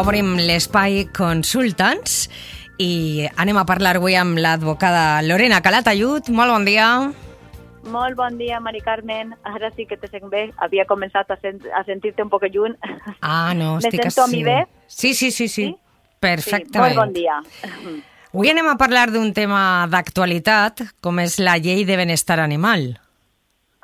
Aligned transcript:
obrim 0.00 0.34
l'espai 0.42 1.04
Consultants 1.14 2.24
i 2.82 3.26
anem 3.38 3.60
a 3.60 3.66
parlar 3.68 3.94
avui 4.00 4.16
amb 4.18 4.40
l'advocada 4.42 5.22
Lorena 5.22 5.60
Calatayud. 5.62 6.30
Molt 6.34 6.50
bon 6.50 6.64
dia. 6.66 6.88
Molt 7.94 8.16
bon 8.18 8.38
dia, 8.40 8.58
Mari 8.64 8.80
Carmen. 8.82 9.34
Ara 9.46 9.70
sí 9.76 9.86
que 9.86 9.96
te 10.00 10.08
sent 10.10 10.26
bé. 10.32 10.48
Havia 10.64 10.86
començat 10.88 11.30
a, 11.30 11.36
sent, 11.38 11.62
a 11.70 11.84
sentir-te 11.86 12.24
un 12.24 12.32
poc 12.32 12.48
lluny. 12.50 12.74
Ah, 13.20 13.52
no, 13.54 13.76
Me 13.82 13.84
estic 13.84 14.02
sento 14.08 14.24
a 14.24 14.32
mi 14.32 14.42
bé? 14.42 14.64
Sí, 14.88 15.14
sí, 15.14 15.30
sí, 15.30 15.46
sí. 15.46 15.68
Sí? 15.68 15.76
Perfectament. 16.18 16.74
Sí, 16.74 16.82
molt 16.82 17.00
bon 17.04 17.14
dia. 17.14 17.38
Avui 18.34 18.50
anem 18.50 18.66
a 18.66 18.74
parlar 18.80 19.12
d'un 19.14 19.30
tema 19.30 19.86
d'actualitat, 19.86 20.82
com 21.04 21.20
és 21.22 21.38
la 21.38 21.54
llei 21.62 21.84
de 21.86 21.94
benestar 22.00 22.40
animal. 22.42 22.96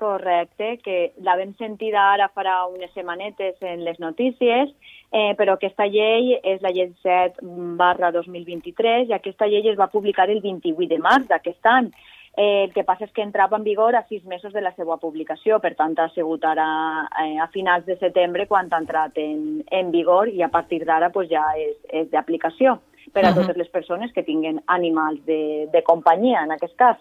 Correcte, 0.01 0.81
que 0.83 1.13
la 1.23 1.37
vam 1.39 1.53
sentida 1.61 2.09
ara 2.17 2.27
farà 2.35 2.65
unes 2.67 2.91
setmanetes 2.97 3.61
en 3.63 3.85
les 3.87 4.01
notícies, 4.03 4.73
eh, 5.13 5.35
però 5.39 5.57
aquesta 5.57 5.87
llei 5.87 6.37
és 6.43 6.63
la 6.63 6.71
llei 6.71 6.93
7 7.03 7.43
barra 7.79 8.13
2023 8.15 9.11
i 9.11 9.17
aquesta 9.17 9.49
llei 9.51 9.69
es 9.69 9.79
va 9.79 9.91
publicar 9.91 10.29
el 10.31 10.41
28 10.41 10.89
de 10.89 10.99
març 10.99 11.29
d'aquest 11.29 11.67
any. 11.67 11.91
Eh, 12.37 12.67
el 12.69 12.73
que 12.73 12.85
passa 12.87 13.05
és 13.09 13.11
que 13.13 13.25
entrava 13.27 13.59
en 13.59 13.65
vigor 13.67 13.97
a 13.99 14.05
sis 14.07 14.23
mesos 14.25 14.53
de 14.55 14.61
la 14.63 14.71
seva 14.77 14.97
publicació, 15.03 15.59
per 15.59 15.75
tant 15.75 15.99
ha 15.99 16.07
sigut 16.15 16.45
ara 16.47 17.09
eh, 17.25 17.41
a 17.43 17.49
finals 17.51 17.85
de 17.87 17.99
setembre 17.99 18.47
quan 18.47 18.71
ha 18.71 18.79
entrat 18.79 19.19
en, 19.19 19.65
en 19.67 19.91
vigor 19.91 20.31
i 20.31 20.43
a 20.43 20.49
partir 20.49 20.85
d'ara 20.87 21.11
pues, 21.11 21.29
ja 21.29 21.43
és, 21.59 21.75
és 21.91 22.11
d'aplicació 22.11 22.79
per 23.13 23.25
a 23.25 23.31
Mhm. 23.31 23.41
totes 23.41 23.57
les 23.57 23.69
persones 23.69 24.13
que 24.13 24.23
tinguen 24.23 24.63
animals 24.67 25.25
de, 25.27 25.69
de 25.73 25.83
companyia, 25.83 26.45
en 26.45 26.53
aquest 26.53 26.77
cas. 26.77 26.97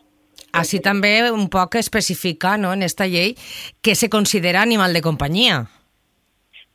Així 0.52 0.80
també 0.80 1.32
un 1.32 1.48
poc 1.50 1.76
especificar 1.76 2.58
no, 2.58 2.74
en 2.74 2.82
esta 2.82 3.06
llei 3.06 3.36
què 3.84 3.94
se 3.94 4.10
considera 4.10 4.64
animal 4.64 4.94
de 4.94 5.02
companyia. 5.02 5.68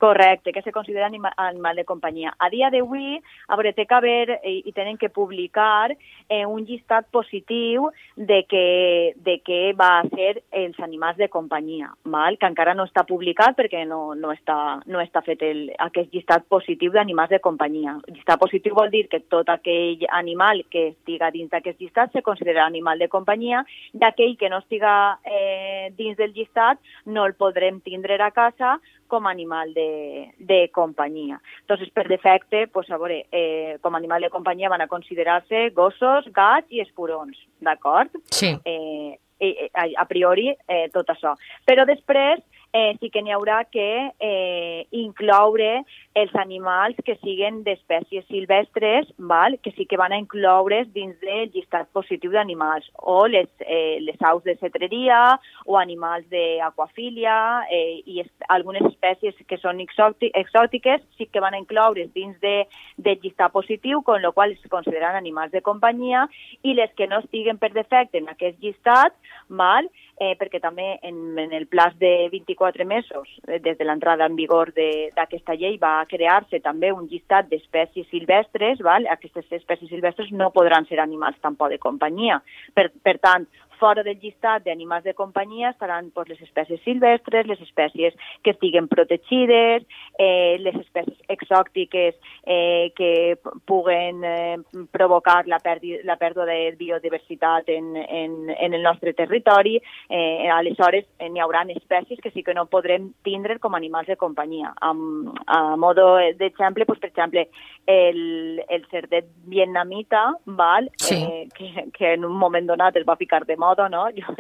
Correcte, 0.05 0.53
que 0.53 0.61
se 0.61 0.71
considera 0.71 1.07
anima, 1.07 1.33
animal 1.39 1.77
de 1.77 1.87
companyia. 1.87 2.35
A 2.39 2.51
dia 2.53 2.69
d'avui, 2.69 3.23
a 3.49 3.57
veure, 3.57 3.71
té 3.73 3.87
que 3.89 3.95
haver 3.97 4.35
i, 4.45 4.59
i 4.69 4.73
tenen 4.77 4.99
que 5.01 5.09
publicar 5.09 5.95
eh, 6.29 6.45
un 6.47 6.65
llistat 6.65 7.07
positiu 7.13 7.89
de 8.17 8.43
que, 8.49 9.15
de 9.17 9.37
què 9.45 9.61
va 9.77 10.03
ser 10.15 10.43
els 10.53 10.79
animals 10.81 11.19
de 11.21 11.29
companyia, 11.29 11.91
val? 12.05 12.39
que 12.39 12.49
encara 12.51 12.75
no 12.75 12.87
està 12.89 13.05
publicat 13.09 13.57
perquè 13.59 13.85
no, 13.89 14.15
no, 14.19 14.33
està, 14.33 14.81
no 14.87 15.03
està 15.03 15.23
fet 15.27 15.43
el, 15.47 15.67
aquest 15.87 16.13
llistat 16.15 16.47
positiu 16.49 16.93
d'animals 16.95 17.35
de 17.35 17.41
companyia. 17.45 17.97
Llistat 18.09 18.41
positiu 18.41 18.77
vol 18.77 18.91
dir 18.95 19.07
que 19.13 19.23
tot 19.33 19.51
aquell 19.53 20.05
animal 20.11 20.65
que 20.71 20.89
estiga 20.95 21.31
dins 21.35 21.51
d'aquest 21.53 21.81
llistat 21.81 22.13
se 22.13 22.25
considera 22.27 22.67
animal 22.67 22.99
de 22.99 23.11
companyia 23.13 23.65
i 23.93 24.05
aquell 24.05 24.37
que 24.41 24.51
no 24.51 24.63
estiga 24.65 25.19
eh, 25.25 25.91
dins 25.97 26.17
del 26.19 26.35
llistat 26.35 26.81
no 27.07 27.27
el 27.27 27.35
podrem 27.39 27.81
tindre 27.85 28.15
a 28.21 28.31
casa 28.31 28.79
com 29.15 29.27
a 29.27 29.31
animal 29.31 29.75
de, 29.75 30.33
de 30.39 30.71
companyia. 30.73 31.41
Entonces, 31.61 31.91
per 31.91 32.07
defecte, 32.09 32.67
pues, 32.69 32.91
a 32.91 32.99
veure, 32.99 33.27
eh, 33.33 33.79
com 33.83 33.95
a 33.95 33.99
animal 33.99 34.23
de 34.23 34.31
companyia 34.31 34.71
van 34.73 34.83
a 34.83 34.89
considerar-se 34.89 35.71
gossos, 35.71 36.14
gats 36.35 36.71
i 36.71 36.81
esporons, 36.85 37.39
d'acord? 37.65 38.15
Sí. 38.31 38.53
Eh, 38.65 39.19
eh, 39.41 39.71
a, 39.73 39.89
a 40.03 40.07
priori, 40.11 40.51
eh, 40.67 40.87
tot 40.95 41.11
això. 41.13 41.35
Però 41.67 41.87
després 41.89 42.43
eh, 42.75 42.97
sí 42.99 43.09
que 43.15 43.23
n'hi 43.23 43.31
haurà 43.33 43.63
que 43.71 44.11
eh, 44.19 44.87
incloure 44.91 45.85
els 46.19 46.33
animals 46.43 46.99
que 47.07 47.15
siguen 47.23 47.63
d'espècies 47.63 48.27
silvestres, 48.27 49.07
val? 49.17 49.57
que 49.63 49.71
sí 49.77 49.87
que 49.87 49.97
van 49.97 50.13
a 50.13 50.19
incloure's 50.19 50.91
dins 50.93 51.15
del 51.23 51.53
llistat 51.55 51.87
positiu 51.95 52.35
d'animals, 52.35 52.91
o 52.99 53.29
les, 53.31 53.47
eh, 53.61 54.03
les 54.03 54.19
aus 54.27 54.43
de 54.43 54.57
cetreria, 54.59 55.39
o 55.67 55.79
animals 55.79 56.27
d'aquafília, 56.35 57.37
eh, 57.71 58.03
i 58.11 58.19
es, 58.25 58.31
algunes 58.51 58.83
espècies 58.91 59.39
que 59.47 59.59
són 59.63 59.79
exòti, 59.85 60.33
exòtiques 60.35 61.07
sí 61.15 61.31
que 61.31 61.43
van 61.45 61.55
a 61.55 61.63
incloure's 61.63 62.11
dins 62.13 62.35
de, 62.43 62.67
del 62.99 63.23
llistat 63.23 63.55
positiu, 63.55 64.03
con 64.03 64.21
lo 64.21 64.33
qual 64.35 64.51
es 64.51 64.67
consideren 64.69 65.15
animals 65.15 65.55
de 65.55 65.63
companyia, 65.63 66.27
i 66.63 66.75
les 66.75 66.91
que 66.99 67.07
no 67.07 67.23
estiguen 67.23 67.63
per 67.63 67.71
defecte 67.71 68.19
en 68.19 68.35
aquest 68.35 68.59
llistat, 68.59 69.15
val? 69.47 69.87
Eh, 70.15 70.37
perquè 70.39 70.61
també 70.63 70.93
en, 71.03 71.17
en 71.43 71.53
el 71.57 71.65
plaç 71.67 71.97
de 71.99 72.29
24 72.31 72.85
mesos, 72.87 73.27
eh, 73.49 73.59
des 73.59 73.75
de 73.81 73.85
l'entrada 73.85 74.29
en 74.31 74.37
vigor 74.39 74.71
d'aquesta 74.77 75.57
llei, 75.59 75.75
va 75.83 76.07
crear-se 76.07 76.61
també 76.63 76.93
un 76.95 77.09
llistat 77.11 77.49
d'espècies 77.51 78.07
silvestres, 78.13 78.79
val? 78.87 79.09
aquestes 79.11 79.51
espècies 79.51 79.91
silvestres 79.91 80.31
no 80.31 80.53
podran 80.55 80.87
ser 80.87 81.01
animals 81.03 81.41
tampoc 81.43 81.75
de 81.75 81.81
companyia. 81.83 82.39
Per, 82.79 82.93
per 83.03 83.17
tant, 83.19 83.49
fora 83.81 84.03
del 84.03 84.19
llistat 84.23 84.65
d'animals 84.65 85.05
de 85.05 85.15
companyia 85.15 85.71
estaran 85.71 86.11
pues, 86.15 86.29
les 86.29 86.41
espècies 86.43 86.81
silvestres, 86.85 87.47
les 87.47 87.61
espècies 87.61 88.15
que 88.43 88.55
estiguen 88.55 88.89
protegides, 88.89 89.85
eh, 90.19 90.57
les 90.61 90.77
espècies 90.81 91.19
exòtiques 91.29 92.15
eh, 92.47 92.93
que 92.97 93.37
puguen 93.67 94.25
eh, 94.25 94.57
provocar 94.93 95.47
la, 95.47 95.59
perdi, 95.59 95.99
la 96.05 96.17
pèrdua 96.21 96.47
de 96.47 96.75
biodiversitat 96.79 97.69
en, 97.69 97.95
en, 97.97 98.51
en 98.51 98.75
el 98.75 98.83
nostre 98.83 99.15
territori. 99.15 99.79
Eh, 100.09 100.49
aleshores, 100.51 101.07
eh, 101.19 101.29
n'hi 101.29 101.43
haurà 101.43 101.65
espècies 101.75 102.21
que 102.21 102.31
sí 102.31 102.43
que 102.43 102.55
no 102.55 102.67
podrem 102.67 103.13
tindre 103.25 103.59
com 103.59 103.75
a 103.75 103.79
animals 103.79 104.09
de 104.11 104.17
companyia. 104.21 104.73
Amb, 104.85 105.33
a 105.47 105.77
modo 105.77 106.17
d'exemple, 106.39 106.85
pues, 106.85 106.99
per 107.01 107.11
exemple, 107.11 107.49
el, 107.87 108.63
el 108.69 108.87
cerdet 108.91 109.27
vietnamita, 109.47 110.35
val? 110.45 110.91
Sí. 110.97 111.23
Eh, 111.23 111.49
que, 111.55 111.87
que 111.97 112.13
en 112.15 112.25
un 112.25 112.37
moment 112.37 112.67
donat 112.67 112.97
es 112.97 113.07
va 113.09 113.17
ficar 113.17 113.45
de 113.47 113.57
moda, 113.65 113.89
no? 113.89 114.07
Jo 114.21 114.37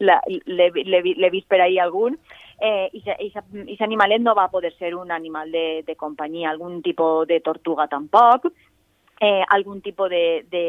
l'he 0.00 0.70
l'he 0.86 1.00
vi- 1.02 1.14
l'he 1.18 1.30
vist 1.34 1.48
per 1.50 1.60
ahir 1.60 1.80
algun, 1.84 2.16
eh, 2.58 2.88
i 2.94 3.76
animalet 3.84 4.22
no 4.22 4.34
va 4.34 4.48
poder 4.48 4.72
ser 4.78 4.94
un 4.94 5.10
animal 5.12 5.50
de, 5.52 5.82
de 5.86 5.94
companyia, 5.96 6.50
algun 6.50 6.80
tipus 6.82 7.26
de 7.28 7.40
tortuga 7.40 7.86
tampoc, 7.86 8.48
eh, 9.20 9.42
algun 9.48 9.80
tipus 9.80 10.10
de, 10.10 10.44
de, 10.50 10.64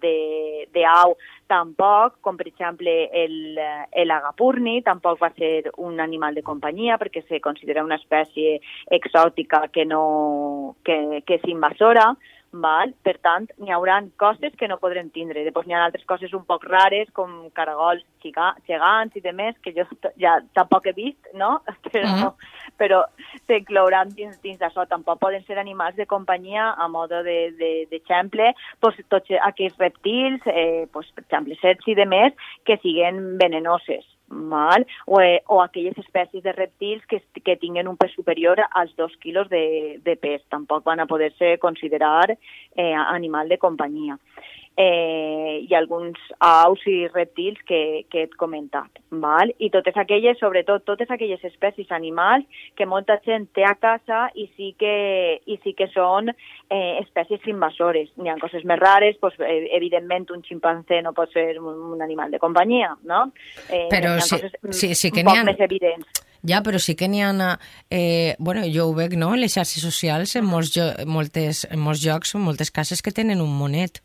de, 0.00 0.68
de 0.72 0.84
au 0.84 1.16
tampoc, 1.48 2.18
com 2.20 2.36
per 2.36 2.46
exemple 2.48 3.08
el, 3.12 3.56
el 3.92 4.10
agapurni, 4.12 4.82
tampoc 4.84 5.20
va 5.22 5.30
ser 5.38 5.70
un 5.76 6.00
animal 6.04 6.34
de 6.36 6.44
companyia 6.44 6.98
perquè 7.00 7.24
se 7.28 7.40
considera 7.40 7.84
una 7.84 7.96
espècie 7.96 8.58
exòtica 8.90 9.68
que, 9.72 9.86
no, 9.88 10.76
que, 10.84 11.22
que 11.24 11.40
és 11.40 11.48
invasora, 11.48 12.10
val? 12.52 12.94
per 13.04 13.16
tant, 13.22 13.48
n'hi 13.58 13.72
haurà 13.72 13.98
coses 14.16 14.54
que 14.58 14.68
no 14.68 14.78
podrem 14.78 15.10
tindre. 15.10 15.44
Després 15.44 15.66
n'hi 15.66 15.74
ha 15.74 15.84
altres 15.84 16.04
coses 16.08 16.32
un 16.32 16.44
poc 16.44 16.64
rares, 16.64 17.08
com 17.12 17.48
caragols 17.54 18.02
gegants 18.22 19.16
i 19.16 19.20
demés, 19.20 19.56
que 19.62 19.72
jo 19.76 19.84
ja 20.16 20.38
tampoc 20.54 20.86
he 20.86 20.92
vist, 20.92 21.20
no? 21.34 21.60
Però, 21.92 22.08
Mhm. 22.08 22.32
però 22.78 23.04
s'inclouran 23.46 24.10
dins, 24.14 24.40
dins 24.42 24.58
d'això. 24.58 24.86
Tampoc 24.88 25.18
poden 25.20 25.44
ser 25.46 25.58
animals 25.58 25.96
de 25.96 26.06
companyia, 26.06 26.74
a 26.76 26.88
modo 26.88 27.22
d'exemple, 27.22 27.56
de, 27.58 27.86
d'exemple, 27.90 28.54
pues, 28.80 28.96
tots 29.08 29.30
aquells 29.42 29.76
reptils, 29.78 30.40
eh, 30.46 30.86
pues, 30.92 31.10
per 31.14 31.24
exemple, 31.24 31.56
serps 31.60 31.88
i 31.88 31.94
demés, 31.94 32.32
que 32.64 32.78
siguen 32.78 33.38
venenoses 33.38 34.04
mal? 34.28 34.86
O, 35.06 35.20
eh, 35.20 35.42
o 35.48 35.62
aquelles 35.62 35.96
espècies 35.98 36.42
de 36.42 36.52
reptils 36.52 37.04
que, 37.06 37.22
que 37.44 37.56
tinguen 37.56 37.88
un 37.88 37.96
pes 37.96 38.12
superior 38.12 38.60
als 38.70 38.94
dos 38.96 39.16
quilos 39.18 39.48
de, 39.48 40.00
de 40.04 40.16
pes. 40.16 40.44
Tampoc 40.48 40.84
van 40.84 41.00
a 41.00 41.06
poder-se 41.06 41.58
considerar 41.58 42.30
eh, 42.76 42.94
animal 42.94 43.48
de 43.48 43.58
companyia. 43.58 44.18
Eh, 44.80 45.64
i 45.68 45.74
alguns 45.74 46.20
aus 46.38 46.78
i 46.86 47.08
reptils 47.10 47.58
que, 47.66 48.06
que 48.12 48.20
he 48.22 48.28
comentat. 48.38 49.00
Val? 49.10 49.50
I 49.58 49.72
totes 49.74 49.96
aquelles, 49.98 50.38
sobretot 50.38 50.84
totes 50.86 51.10
aquelles 51.10 51.42
espècies 51.48 51.90
animals 51.90 52.44
que 52.78 52.86
molta 52.86 53.16
gent 53.24 53.48
té 53.58 53.64
a 53.66 53.72
casa 53.74 54.28
i 54.38 54.46
sí 54.54 54.68
que, 54.78 55.40
i 55.50 55.56
sí 55.64 55.74
que 55.74 55.88
són 55.90 56.30
eh, 56.30 56.94
espècies 57.02 57.42
invasores. 57.50 58.12
N'hi 58.22 58.30
ha 58.30 58.38
coses 58.38 58.62
més 58.70 58.78
rares, 58.78 59.18
pues, 59.18 59.34
eh, 59.42 59.66
evidentment 59.74 60.30
un 60.30 60.46
ximpanzé 60.46 61.02
no 61.02 61.10
pot 61.16 61.34
ser 61.34 61.58
un, 61.58 61.74
un 61.98 62.06
animal 62.06 62.30
de 62.30 62.38
companyia, 62.38 62.94
no? 63.02 63.32
Eh, 63.68 63.88
Però 63.90 64.14
sí- 64.22 64.38
mm, 64.46 64.70
sí- 64.72 64.94
sí 64.94 65.10
que 65.10 65.24
n'hi 65.26 65.36
ha- 65.42 65.44
més 65.50 65.58
evidents. 65.58 66.06
Ja, 66.46 66.62
però 66.62 66.78
sí 66.78 66.94
que 66.94 67.08
n'hi 67.10 67.24
ha... 67.26 67.32
Eh, 67.90 68.36
bueno, 68.38 68.62
jo 68.70 68.86
ho 68.86 68.94
veig, 68.94 69.16
no?, 69.18 69.34
les 69.34 69.58
xarxes 69.58 69.82
socials, 69.82 70.36
en 70.38 70.46
molts, 70.46 70.70
jo, 70.70 70.86
moltes, 71.04 71.64
en 71.66 71.80
molts 71.82 72.04
llocs, 72.06 72.36
en 72.38 72.46
moltes 72.46 72.70
cases 72.70 73.02
que 73.02 73.10
tenen 73.10 73.40
un 73.42 73.50
monet. 73.58 74.04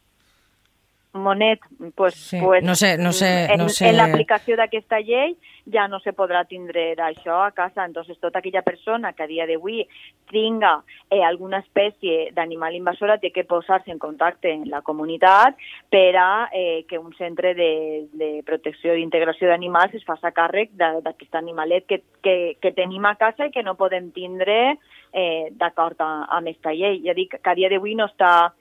Monet, 1.14 1.60
pues, 1.96 2.16
Sí. 2.16 2.40
pues 2.42 2.64
No 2.64 2.74
sé- 2.76 2.98
no 2.98 3.12
sé- 3.14 3.46
en, 3.54 3.58
no 3.60 3.70
sé- 3.70 3.88
en 3.90 3.98
l'aplicació 3.98 4.56
d'aquesta 4.58 5.00
llei 5.00 5.38
ja 5.72 5.88
no 5.88 6.00
se 6.00 6.12
podrà 6.12 6.46
tindre 6.48 6.96
això 6.98 7.46
a 7.46 7.52
casa. 7.52 7.86
Entonces, 7.86 8.18
tota 8.20 8.40
aquella 8.40 8.64
persona 8.64 9.14
que 9.14 9.24
a 9.24 9.28
dia 9.28 9.46
d'avui 9.46 9.88
tinga 10.32 10.82
eh, 11.12 11.24
alguna 11.24 11.60
espècie 11.60 12.32
d'animal 12.34 12.74
invasora 12.76 13.20
té 13.20 13.32
que 13.32 13.44
posar-se 13.44 13.92
en 13.92 14.00
contacte 14.00 14.52
amb 14.52 14.66
la 14.66 14.82
comunitat 14.82 15.56
per 15.90 16.16
a 16.18 16.50
eh, 16.52 16.84
que 16.90 16.98
un 16.98 17.14
centre 17.16 17.54
de, 17.54 18.08
de 18.12 18.42
protecció 18.44 18.96
i 18.96 19.04
integració 19.04 19.48
d'animals 19.48 19.94
es 19.94 20.04
faci 20.04 20.32
càrrec 20.34 20.72
d'aquest 20.74 21.36
animalet 21.36 21.86
que, 21.86 22.02
que, 22.24 22.58
que 22.60 22.72
tenim 22.72 23.06
a 23.06 23.16
casa 23.16 23.46
i 23.46 23.52
que 23.52 23.62
no 23.64 23.76
podem 23.76 24.12
tindre 24.12 24.78
eh, 25.14 25.50
d'acord 25.52 26.00
amb 26.02 26.48
aquesta 26.48 26.74
llei. 26.74 27.02
Ja 27.06 27.14
dic 27.14 27.38
que 27.38 27.50
a 27.50 27.54
dia 27.54 27.70
d'avui 27.70 27.94
no 27.96 28.06
està 28.10 28.52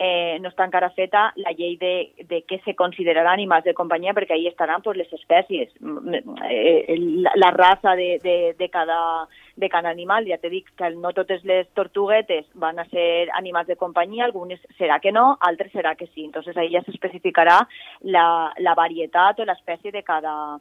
eh, 0.00 0.38
no 0.40 0.48
està 0.48 0.64
encara 0.64 0.88
feta 0.96 1.26
la 1.36 1.52
llei 1.52 1.74
de, 1.76 1.92
de 2.24 2.38
què 2.48 2.56
se 2.64 2.72
considerarà 2.76 3.34
animals 3.36 3.66
de 3.68 3.74
companyia, 3.76 4.14
perquè 4.16 4.32
ahí 4.32 4.46
estaran 4.48 4.80
pues, 4.80 4.96
les 4.96 5.12
espècies, 5.12 5.68
eh, 5.76 6.96
la, 6.96 7.34
la 7.36 7.50
raça 7.52 7.92
de, 7.98 8.14
de, 8.24 8.36
de, 8.56 8.68
cada, 8.72 9.28
de 9.60 9.68
cada 9.68 9.92
animal. 9.92 10.24
Ja 10.30 10.40
t'he 10.40 10.48
dit 10.48 10.72
que 10.80 10.88
no 10.96 11.12
totes 11.12 11.44
les 11.44 11.68
tortuguetes 11.76 12.48
van 12.64 12.80
a 12.80 12.88
ser 12.88 13.28
animals 13.36 13.68
de 13.68 13.76
companyia, 13.76 14.24
algunes 14.24 14.64
serà 14.80 15.02
que 15.04 15.12
no, 15.12 15.34
altres 15.52 15.76
serà 15.76 15.94
que 16.00 16.08
sí. 16.14 16.24
Entonces 16.24 16.56
ahí 16.56 16.72
ja 16.72 16.80
s'especificarà 16.88 17.60
la, 18.08 18.26
la 18.56 18.74
varietat 18.74 19.44
o 19.44 19.48
l'espècie 19.52 19.92
de 19.92 20.00
cada, 20.02 20.56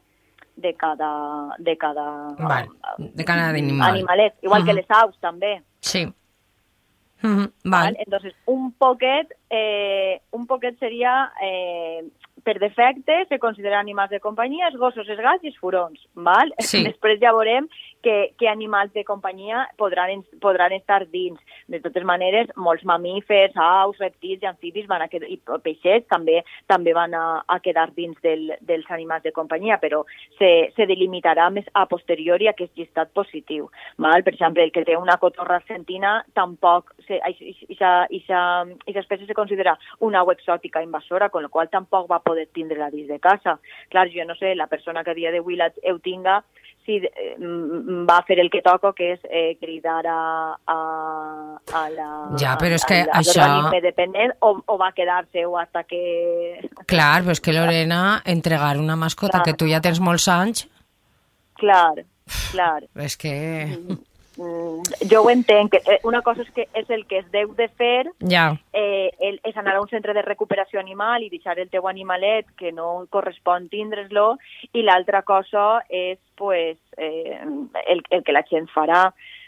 de 0.60 0.76
cada, 0.76 1.56
de 1.64 1.78
cada, 1.80 2.08
Vale, 2.36 2.68
de 3.00 3.24
cada 3.24 3.50
animal. 3.56 3.96
animalet, 3.96 4.36
igual 4.44 4.62
uh 4.62 4.66
-huh. 4.66 4.68
que 4.68 4.82
les 4.84 4.92
aus 4.92 5.16
també. 5.22 5.62
Sí. 5.80 6.10
Uh 7.22 7.28
-huh. 7.28 7.52
Val. 7.64 7.96
Entonces, 8.00 8.34
un 8.46 8.72
poquet, 8.74 9.28
eh, 9.50 10.22
un 10.32 10.48
poquet 10.48 10.78
seria 10.80 11.32
eh, 11.42 12.04
per 12.44 12.60
defecte 12.60 13.26
se 13.30 13.40
consideren 13.40 13.80
animals 13.80 14.12
de 14.12 14.20
companyia 14.20 14.68
els 14.70 14.78
gossos, 14.80 15.08
els 15.10 15.22
gats 15.22 15.44
i 15.44 15.52
els 15.52 15.60
furons. 15.60 16.00
Val? 16.16 16.54
Sí. 16.70 16.84
Després 16.86 17.20
ja 17.22 17.34
veurem 17.36 17.68
que, 18.04 18.32
que 18.40 18.48
animals 18.48 18.94
de 18.94 19.04
companyia 19.04 19.66
podran, 19.78 20.24
podran 20.42 20.72
estar 20.76 21.06
dins. 21.10 21.40
De 21.70 21.80
totes 21.84 22.04
maneres, 22.08 22.50
molts 22.58 22.86
mamífers, 22.88 23.56
aus, 23.60 23.98
reptils 24.02 24.44
i 24.44 24.50
amfibis 24.50 24.88
van 24.90 25.04
a 25.04 25.10
quedar, 25.12 25.30
i 25.30 25.40
peixets 25.64 26.08
també 26.10 26.40
també 26.70 26.94
van 26.96 27.14
a, 27.18 27.44
a 27.48 27.60
quedar 27.64 27.90
dins 27.96 28.18
del, 28.24 28.54
dels 28.62 28.90
animals 28.90 29.24
de 29.26 29.34
companyia, 29.36 29.80
però 29.82 30.04
se, 30.38 30.72
se 30.76 30.88
delimitarà 30.90 31.50
més 31.54 31.68
a 31.74 31.86
posteriori 31.90 32.48
aquest 32.50 32.78
llistat 32.78 33.12
positiu. 33.18 33.70
Val? 33.98 34.24
Per 34.24 34.34
exemple, 34.34 34.64
el 34.64 34.74
que 34.76 34.86
té 34.88 34.98
una 34.98 35.18
cotorra 35.22 35.60
argentina 35.60 36.20
tampoc, 36.38 36.94
aquesta 37.10 39.00
espècie 39.04 39.28
se 39.28 39.38
considera 39.38 39.78
una 40.00 40.20
au 40.24 40.32
exòtica 40.32 40.84
invasora, 40.84 41.30
con 41.30 41.44
lo 41.44 41.50
qual 41.50 41.70
tampoc 41.70 42.10
va 42.10 42.24
poder 42.24 42.39
tindre-la 42.48 42.90
dins 42.94 43.10
de 43.10 43.20
casa. 43.20 43.58
Clar, 43.90 44.08
jo 44.14 44.26
no 44.26 44.36
sé, 44.36 44.56
la 44.56 44.68
persona 44.68 45.04
que 45.04 45.12
a 45.12 45.18
dia 45.18 45.32
d'avui 45.32 45.58
heu 45.60 46.00
tinga, 46.00 46.40
si 46.86 46.98
eh, 47.06 47.36
va 48.10 48.24
fer 48.26 48.40
el 48.42 48.50
que 48.50 48.62
toca, 48.66 48.92
que 48.98 49.14
és 49.14 49.22
eh, 49.30 49.58
cridar 49.62 50.02
a, 50.10 50.20
a, 50.66 50.78
a 51.78 51.84
la... 51.94 52.10
Ja, 52.42 52.56
però 52.62 52.80
és 52.80 52.86
que 52.88 53.04
a, 53.04 53.12
a 53.12 53.22
això... 53.22 53.48
dependent 53.84 54.34
o, 54.42 54.56
o 54.66 54.78
va 54.82 54.92
quedar-se 54.98 55.46
o 55.46 55.58
hasta 55.60 55.84
que... 55.86 56.02
Clar, 56.90 57.22
però 57.22 57.36
és 57.36 57.44
que 57.46 57.56
Lorena, 57.56 58.22
entregar 58.26 58.78
una 58.82 58.98
mascota 58.98 59.40
Clar. 59.40 59.46
que 59.46 59.58
tu 59.60 59.70
ja 59.70 59.84
tens 59.86 60.02
molts 60.02 60.28
anys... 60.34 60.66
Clar, 61.60 62.06
clar. 62.54 62.86
És 63.04 63.18
que... 63.20 63.34
Mm, 63.68 64.00
jo 65.10 65.24
ho 65.24 65.30
entenc. 65.30 65.72
que, 65.72 65.82
eh, 65.86 66.00
Una 66.04 66.22
cosa 66.22 66.42
és 66.42 66.52
que 66.52 66.68
és 66.74 66.90
el 66.90 67.06
que 67.06 67.20
es 67.20 67.32
deu 67.32 67.54
de 67.56 67.68
fer, 67.68 68.08
Ja, 68.20 68.58
eh, 68.74 69.12
el, 69.20 69.40
és 69.44 69.58
anar 69.58 69.76
a 69.76 69.82
un 69.82 69.90
centre 69.90 70.14
de 70.14 70.22
recuperació 70.22 70.80
animal 70.80 71.24
i 71.24 71.30
deixar 71.30 71.60
el 71.60 71.70
teu 71.70 71.88
animalet 71.88 72.46
que 72.58 72.72
no 72.72 73.06
correspon 73.10 73.68
tindre's-lo, 73.70 74.38
i 74.74 74.82
l'altra 74.82 75.24
cosa 75.24 75.84
és 75.90 76.18
pues, 76.36 76.78
eh, 76.98 77.40
el, 77.88 78.04
el 78.10 78.24
que 78.24 78.32
la 78.32 78.46
gent 78.48 78.70
farà 78.72 79.10
mm, 79.10 79.39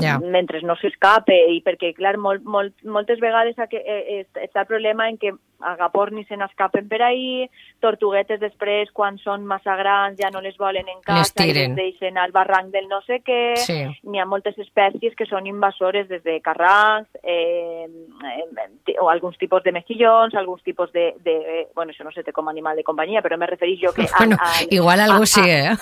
Ja. 0.00 0.18
mentre 0.20 0.60
no 0.62 0.76
s'escape 0.76 1.34
i 1.54 1.62
perquè, 1.64 1.94
clar, 1.96 2.16
molt, 2.18 2.42
molt, 2.44 2.74
moltes 2.84 3.18
vegades 3.20 3.56
eh, 3.58 3.68
eh, 3.80 4.26
està 4.44 4.60
el 4.62 4.66
problema 4.68 5.08
en 5.08 5.16
que 5.18 5.32
agapornis 5.60 6.26
se 6.28 6.36
n'escapen 6.40 6.86
per 6.88 7.02
ahir, 7.04 7.48
tortuguetes 7.84 8.40
després, 8.40 8.88
quan 8.96 9.18
són 9.20 9.44
massa 9.44 9.74
grans, 9.76 10.16
ja 10.20 10.30
no 10.32 10.40
les 10.40 10.56
volen 10.56 10.88
en 10.88 11.02
casa, 11.04 11.18
Les 11.20 11.34
tiren. 11.34 11.74
les 11.74 11.76
deixen 11.76 12.16
al 12.16 12.32
barranc 12.32 12.70
del 12.72 12.86
no 12.88 13.02
sé 13.02 13.20
què, 13.26 13.56
Sí. 13.56 13.82
n'hi 14.04 14.20
ha 14.20 14.24
moltes 14.24 14.56
espècies 14.58 15.14
que 15.16 15.26
són 15.26 15.46
invasores 15.46 16.08
des 16.08 16.22
de 16.24 16.40
carrancs, 16.40 17.10
eh, 17.22 17.84
eh, 17.84 18.96
o 19.00 19.10
alguns 19.10 19.36
tipus 19.36 19.62
de 19.64 19.72
mejillons, 19.72 20.34
alguns 20.34 20.62
tipus 20.62 20.92
de, 20.92 21.14
de... 21.24 21.68
Bueno, 21.74 21.92
això 21.92 22.04
no 22.04 22.12
sé 22.12 22.22
té 22.24 22.32
com 22.32 22.48
a 22.48 22.50
animal 22.52 22.76
de 22.76 22.84
companyia, 22.84 23.20
però 23.20 23.36
me 23.36 23.46
referís 23.46 23.80
jo 23.82 23.92
que... 23.92 24.02
a- 24.08 24.16
bueno, 24.18 24.36
a- 24.40 24.64
igual 24.70 25.00
algú 25.00 25.22
a- 25.24 25.26
sí, 25.26 25.42
eh? 25.44 25.76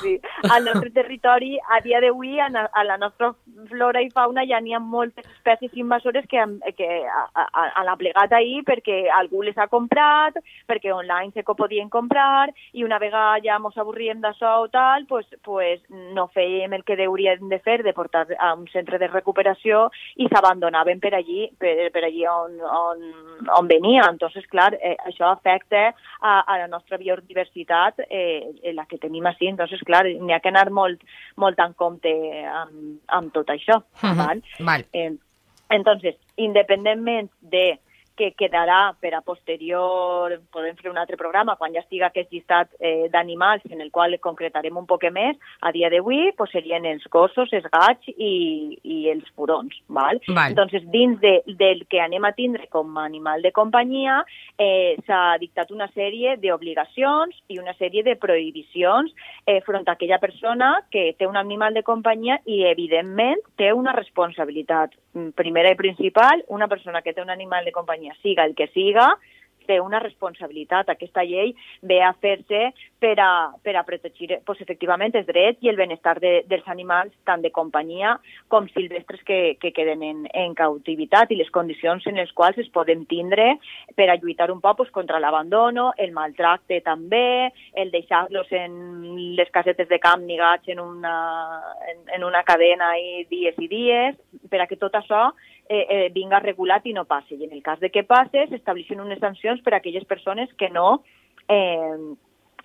Sí. 0.01 0.21
Al 0.51 0.65
nostre 0.65 0.91
territori, 0.91 1.57
a 1.71 1.81
dia 1.81 2.01
d'avui, 2.01 2.39
a, 2.41 2.49
la 2.85 2.97
nostra 2.99 3.33
flora 3.71 4.01
i 4.03 4.11
fauna 4.11 4.45
ja 4.45 4.59
n'hi 4.61 4.75
ha 4.75 4.81
moltes 4.81 5.25
espècies 5.39 5.73
invasores 5.81 6.27
que, 6.29 6.43
que 6.77 6.89
han 7.07 7.89
aplegat 7.89 8.35
ahir 8.37 8.65
perquè 8.67 9.05
algú 9.15 9.43
les 9.43 9.57
ha 9.57 9.69
comprat, 9.73 10.37
perquè 10.69 10.93
online 10.93 11.33
se 11.33 11.45
podien 11.47 11.89
comprar, 11.89 12.51
i 12.73 12.85
una 12.85 12.99
vegada 12.99 13.39
ja 13.45 13.59
mos 13.63 13.79
avorríem 13.79 14.21
d'això 14.21 14.57
o 14.65 14.69
tal, 14.69 15.07
pues, 15.09 15.27
pues 15.43 15.81
no 15.89 16.27
fèiem 16.35 16.75
el 16.75 16.85
que 16.85 16.99
hauríem 17.07 17.49
de 17.49 17.61
fer, 17.65 17.83
de 17.83 17.95
portar 17.95 18.27
a 18.39 18.53
un 18.55 18.67
centre 18.69 18.99
de 18.99 19.09
recuperació, 19.09 19.89
i 20.17 20.29
s'abandonaven 20.29 21.01
per 21.01 21.15
allí, 21.15 21.49
per, 21.59 21.91
per 21.95 22.05
allí 22.05 22.27
on, 22.29 22.59
on, 22.61 23.07
on 23.57 23.71
venia. 23.71 24.11
Entonces, 24.11 24.45
clar, 24.51 24.75
eh, 24.81 24.97
això 25.07 25.31
afecta 25.31 25.87
a, 26.21 26.41
a 26.41 26.59
la 26.59 26.69
nostra 26.69 26.99
biodiversitat, 26.99 28.05
eh, 28.11 28.73
la 28.75 28.87
que 28.91 28.99
tenim 28.99 29.27
així. 29.31 29.44
Entonces, 29.49 29.81
clar, 29.87 30.05
n'hi 30.07 30.33
ha 30.33 30.41
que 30.41 30.51
anar 30.53 30.71
molt, 30.71 31.03
molt 31.37 31.59
en 31.59 31.73
compte 31.73 32.11
amb, 32.47 32.99
amb 33.09 33.33
tot 33.33 33.49
això. 33.49 33.83
Mhm. 34.03 34.17
val? 34.17 34.43
Val. 34.61 34.87
Eh, 34.93 35.13
entonces, 35.71 36.17
independentment 36.37 37.31
de 37.41 37.79
que 38.17 38.33
quedarà 38.39 38.95
per 39.01 39.15
a 39.15 39.23
posterior, 39.25 40.37
podem 40.55 40.77
fer 40.81 40.91
un 40.91 40.99
altre 41.01 41.19
programa 41.21 41.57
quan 41.61 41.75
ja 41.75 41.83
estiga 41.83 42.09
aquest 42.11 42.33
llistat 42.33 42.71
eh, 42.81 43.09
d'animals 43.13 43.65
en 43.71 43.81
el 43.83 43.91
qual 43.95 44.17
concretarem 44.23 44.77
un 44.77 44.87
poc 44.87 45.05
més, 45.13 45.37
a 45.61 45.73
dia 45.75 45.91
d'avui 45.93 46.31
pues, 46.39 46.53
serien 46.55 46.87
els 46.89 47.05
gossos, 47.13 47.53
els 47.53 47.67
gats 47.73 48.09
i, 48.15 48.79
i 48.83 48.99
els 49.13 49.27
furons. 49.35 49.75
Val? 49.89 50.21
Val. 50.29 50.55
Entonces, 50.55 50.85
dins 50.93 51.19
de, 51.21 51.35
del 51.59 51.85
que 51.91 52.01
anem 52.01 52.25
a 52.25 52.33
tindre 52.33 52.69
com 52.73 52.97
a 52.97 53.05
animal 53.05 53.43
de 53.43 53.53
companyia, 53.53 54.23
eh, 54.59 54.97
s'ha 55.07 55.37
dictat 55.43 55.73
una 55.75 55.91
sèrie 55.93 56.37
d'obligacions 56.41 57.37
i 57.49 57.59
una 57.59 57.75
sèrie 57.79 58.05
de 58.07 58.17
prohibicions 58.21 59.13
eh, 59.47 59.61
front 59.67 59.89
a 59.89 59.97
aquella 59.99 60.21
persona 60.23 60.75
que 60.91 61.13
té 61.19 61.27
un 61.27 61.37
animal 61.37 61.75
de 61.75 61.83
companyia 61.83 62.39
i, 62.45 62.63
evidentment, 62.71 63.43
té 63.57 63.73
una 63.73 63.93
responsabilitat. 63.97 64.95
Mm, 65.15 65.35
Primera 65.39 65.71
i 65.71 65.79
principal, 65.79 66.43
una 66.49 66.69
persona 66.69 67.03
que 67.03 67.13
té 67.15 67.23
un 67.23 67.31
animal 67.31 67.65
de 67.65 67.73
companyia, 67.73 68.04
siga 68.23 68.45
el 68.45 68.55
que 68.55 68.69
siga, 68.75 69.15
té 69.67 69.81
una 69.81 70.01
responsabilitat. 70.03 70.89
Aquesta 70.93 71.25
llei 71.27 71.55
ve 71.83 72.01
a 72.05 72.13
fer-se 72.21 72.71
per 73.01 73.15
a, 73.21 73.53
per 73.65 73.75
a 73.77 73.85
protegir 73.85 74.39
pues, 74.47 74.61
efectivament 74.65 75.15
els 75.17 75.27
drets 75.29 75.65
i 75.65 75.71
el 75.73 75.79
benestar 75.81 76.17
de, 76.23 76.35
dels 76.49 76.67
animals, 76.73 77.13
tant 77.29 77.43
de 77.45 77.53
companyia 77.55 78.15
com 78.53 78.69
silvestres 78.73 79.25
que, 79.29 79.41
que 79.61 79.73
queden 79.77 80.05
en, 80.07 80.25
en 80.33 80.55
cautivitat 80.57 81.33
i 81.33 81.39
les 81.41 81.51
condicions 81.55 82.07
en 82.09 82.21
les 82.21 82.33
quals 82.37 82.61
es 82.63 82.71
poden 82.75 83.05
tindre 83.11 83.55
per 83.97 84.09
a 84.11 84.19
lluitar 84.21 84.51
un 84.53 84.63
poc 84.65 84.83
pues, 84.83 84.93
contra 84.95 85.21
l'abandono, 85.23 85.93
el 86.01 86.15
maltracte 86.17 86.81
també, 86.85 87.51
el 87.79 87.93
deixar-los 87.93 88.51
en 88.57 89.37
les 89.39 89.51
casetes 89.55 89.89
de 89.91 90.01
camp 90.03 90.25
nigats 90.27 90.69
en 90.73 90.81
una, 90.83 91.17
en, 91.91 92.01
en 92.17 92.25
una 92.27 92.43
cadena 92.45 92.95
i 92.99 93.27
dies 93.31 93.59
i 93.61 93.69
dies, 93.71 94.17
per 94.51 94.63
a 94.63 94.69
que 94.71 94.81
tot 94.81 94.97
això 94.99 95.29
eh, 95.69 95.87
eh, 95.89 96.11
vinga 96.15 96.41
regulat 96.41 96.87
i 96.87 96.93
no 96.93 97.05
passi. 97.05 97.37
I 97.39 97.49
en 97.49 97.53
el 97.57 97.63
cas 97.63 97.81
de 97.81 97.91
que 97.91 98.05
passe, 98.05 98.47
s'estableixen 98.51 99.01
unes 99.01 99.21
sancions 99.21 99.63
per 99.65 99.75
a 99.75 99.81
aquelles 99.81 100.05
persones 100.05 100.53
que 100.61 100.71
no 100.71 101.03
eh, 101.49 101.97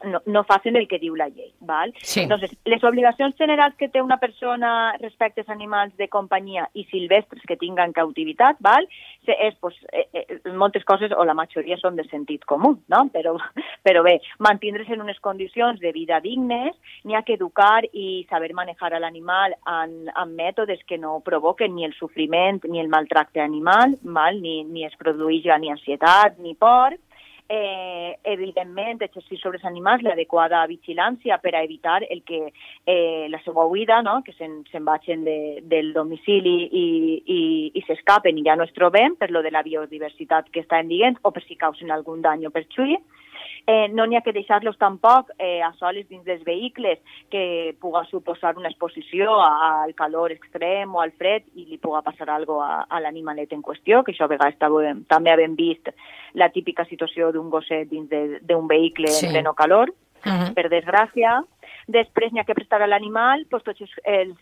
no, 0.05 0.21
no 0.25 0.43
facin 0.43 0.77
el 0.79 0.87
que 0.87 0.99
diu 0.99 1.15
la 1.15 1.29
llei. 1.29 1.51
Val? 1.59 1.93
Sí. 2.01 2.21
Entonces, 2.21 2.51
les 2.65 2.83
obligacions 2.83 3.35
generals 3.37 3.75
que 3.77 3.89
té 3.89 4.01
una 4.01 4.17
persona 4.17 4.95
respecte 4.99 5.41
als 5.41 5.49
animals 5.49 5.95
de 5.97 6.09
companyia 6.09 6.67
i 6.73 6.85
silvestres 6.89 7.43
que 7.47 7.57
tinguin 7.59 7.93
cautivitat, 7.93 8.59
val? 8.59 8.87
És, 9.29 9.53
pues, 9.61 9.75
eh, 9.93 10.07
eh, 10.13 10.39
moltes 10.57 10.83
coses, 10.85 11.11
o 11.13 11.23
la 11.25 11.35
majoria, 11.37 11.77
són 11.77 11.95
de 11.99 12.05
sentit 12.07 12.45
comú, 12.49 12.71
no? 12.89 13.03
però, 13.13 13.35
però 13.85 14.01
bé, 14.03 14.17
mantindre's 14.39 14.89
en 14.89 15.03
unes 15.03 15.19
condicions 15.21 15.79
de 15.79 15.91
vida 15.93 16.19
dignes, 16.23 16.73
n'hi 17.03 17.15
ha 17.15 17.21
que 17.27 17.35
educar 17.37 17.83
i 17.93 18.25
saber 18.29 18.55
manejar 18.57 18.93
a 18.93 19.01
l'animal 19.03 19.53
en, 19.67 20.09
en 20.09 20.33
mètodes 20.35 20.81
que 20.87 20.97
no 20.97 21.19
provoquen 21.25 21.75
ni 21.75 21.85
el 21.85 21.93
sofriment 21.99 22.63
ni 22.65 22.81
el 22.81 22.89
maltracte 22.89 23.41
animal, 23.41 23.97
val? 24.01 24.41
Ni, 24.41 24.63
ni 24.63 24.85
es 24.87 24.95
produeix 24.97 25.45
ni 25.59 25.69
ansietat 25.71 26.39
ni 26.39 26.55
por, 26.55 26.95
eh, 27.49 28.17
evidentment, 28.23 29.01
exercir 29.01 29.39
sobre 29.41 29.57
els 29.57 29.65
animals 29.65 30.03
l'adequada 30.05 30.61
vigilància 30.69 31.39
per 31.41 31.55
a 31.55 31.63
evitar 31.65 32.03
el 32.05 32.21
que 32.23 32.41
eh, 32.85 33.27
la 33.29 33.41
seva 33.43 33.65
huida, 33.65 34.01
no? 34.05 34.19
que 34.23 34.35
se'n 34.37 34.61
se 34.71 34.79
vagin 34.85 35.25
de, 35.25 35.39
del 35.65 35.91
domicili 35.93 36.57
i, 36.69 36.87
i, 37.25 37.41
i 37.73 37.85
s'escapen 37.87 38.37
i 38.37 38.45
ja 38.45 38.55
no 38.55 38.69
es 38.69 38.75
trobem 38.77 39.17
per 39.17 39.31
lo 39.33 39.41
de 39.41 39.51
la 39.51 39.65
biodiversitat 39.65 40.53
que 40.53 40.61
estan 40.61 40.87
dient 40.93 41.17
o 41.23 41.33
per 41.33 41.43
si 41.47 41.57
causen 41.57 41.91
algun 41.91 42.21
dany 42.21 42.45
o 42.45 42.53
perjuí. 42.53 42.95
Eh, 42.95 43.18
no 43.93 44.05
n'hi 44.07 44.15
ha 44.17 44.21
que 44.25 44.33
deixar-los 44.33 44.77
tampoc 44.77 45.31
eh, 45.37 45.61
a 45.61 45.71
soles 45.77 46.07
dins 46.09 46.23
dels 46.25 46.43
vehicles 46.43 46.99
que 47.29 47.75
puga 47.79 48.03
suposar 48.09 48.57
una 48.57 48.69
exposició 48.69 49.39
al 49.41 49.93
calor 49.95 50.31
extrem 50.31 50.93
o 50.95 51.01
al 51.01 51.11
fred 51.11 51.43
i 51.55 51.65
li 51.65 51.77
puga 51.77 52.01
passar 52.01 52.29
algo 52.29 52.61
a, 52.63 52.85
a 52.89 52.99
l'animalet 52.99 53.51
en 53.53 53.61
qüestió, 53.61 54.03
que 54.03 54.11
això 54.13 54.25
a 54.25 54.31
vegades 54.33 54.57
també, 54.57 54.93
també 55.07 55.31
havem 55.31 55.55
vist 55.55 55.89
la 56.33 56.49
típica 56.49 56.85
situació 56.85 57.31
d'un 57.31 57.49
gosset 57.49 57.89
dins 57.89 58.09
de- 58.09 58.39
d'un 58.41 58.67
vehicle 58.67 59.07
Sí. 59.07 59.25
en 59.25 59.31
pleno 59.33 59.53
calor 59.53 59.93
Mhm. 60.25 60.53
per 60.53 60.67
desgràcia. 60.69 61.37
Després 61.89 62.29
n'hi 62.29 62.41
ha 62.41 62.45
que 62.45 62.53
prestar 62.53 62.83
a 62.83 62.87
l'animal 62.87 63.47
pues, 63.49 63.63
tots 63.65 63.81
els, 64.05 64.41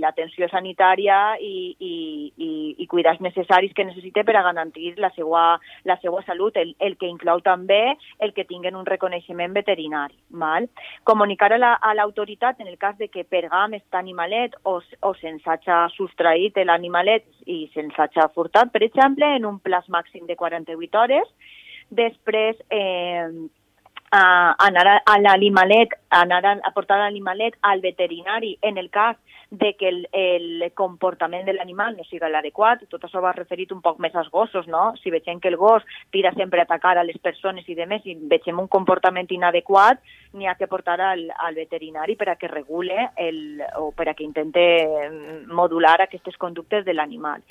l'atenció 0.00 0.48
sanitària 0.50 1.36
i, 1.38 1.76
i, 1.78 1.94
i, 2.34 2.50
i 2.82 2.86
cuidats 2.90 3.22
necessaris 3.22 3.74
que 3.76 3.86
necessite 3.86 4.24
per 4.26 4.34
a 4.34 4.42
garantir 4.42 4.96
la 4.98 5.12
seva, 5.14 5.44
la 5.86 5.96
seva 6.02 6.24
salut, 6.26 6.58
el, 6.58 6.74
el 6.82 6.96
que 6.98 7.06
inclou 7.06 7.42
també 7.46 7.94
el 8.18 8.34
que 8.34 8.46
tinguen 8.48 8.74
un 8.74 8.88
reconeixement 8.88 9.54
veterinari. 9.54 10.16
Val? 10.42 10.66
Comunicar 11.06 11.52
a 11.54 11.94
l'autoritat 11.94 12.58
la, 12.58 12.66
en 12.66 12.72
el 12.72 12.78
cas 12.82 12.98
de 12.98 13.06
que 13.14 13.22
pergam 13.22 13.78
aquest 13.78 14.00
animalet 14.00 14.58
o, 14.64 14.80
o 15.06 15.14
se'ns 15.22 15.46
hagi 15.46 15.78
sustraït 15.94 16.58
l'animalet 16.66 17.26
i 17.46 17.62
se'ns 17.74 17.94
hagi 17.94 18.26
furtat, 18.34 18.74
per 18.74 18.82
exemple, 18.82 19.30
en 19.38 19.46
un 19.46 19.62
plaç 19.62 19.86
màxim 19.88 20.26
de 20.26 20.34
48 20.36 20.98
hores, 20.98 21.30
després 21.90 22.58
eh, 22.70 23.30
a 24.10 24.56
anar 24.58 25.02
a 25.06 25.18
l'animalet, 25.18 25.94
anar 26.10 26.42
a 26.46 26.70
portar 26.74 26.98
l'animalet 26.98 27.56
al 27.62 27.80
veterinari 27.80 28.56
en 28.62 28.78
el 28.78 28.90
cas 28.90 29.16
de 29.50 29.74
que 29.74 29.88
el, 29.88 30.08
el 30.12 30.72
comportament 30.74 31.44
de 31.46 31.54
l'animal 31.54 31.96
no 31.96 32.04
siga 32.06 32.30
l'adequat. 32.30 32.84
Tot 32.90 33.04
això 33.06 33.22
va 33.22 33.34
referit 33.34 33.72
un 33.74 33.82
poc 33.82 33.98
més 33.98 34.14
als 34.14 34.30
gossos, 34.30 34.66
no? 34.70 34.94
Si 35.02 35.10
veiem 35.10 35.40
que 35.40 35.50
el 35.50 35.58
gos 35.58 35.86
tira 36.10 36.32
sempre 36.38 36.62
a 36.62 36.66
atacar 36.68 36.96
a 36.98 37.04
les 37.04 37.18
persones 37.18 37.68
i 37.68 37.74
demés 37.74 38.06
i 38.06 38.14
veiem 38.14 38.62
un 38.62 38.70
comportament 38.70 39.30
inadequat, 39.30 39.98
n'hi 40.32 40.46
ha 40.46 40.54
que 40.54 40.68
portar 40.70 41.00
al, 41.00 41.26
al 41.36 41.54
veterinari 41.54 42.16
per 42.16 42.30
a 42.30 42.36
que 42.36 42.48
regule 42.48 43.10
el, 43.16 43.60
o 43.76 43.90
per 43.92 44.08
a 44.08 44.14
que 44.14 44.24
intente 44.24 44.62
mm, 44.86 45.52
modular 45.52 45.98
aquestes 46.00 46.36
conductes 46.36 46.84
de 46.84 46.94
l'animal. 46.94 47.42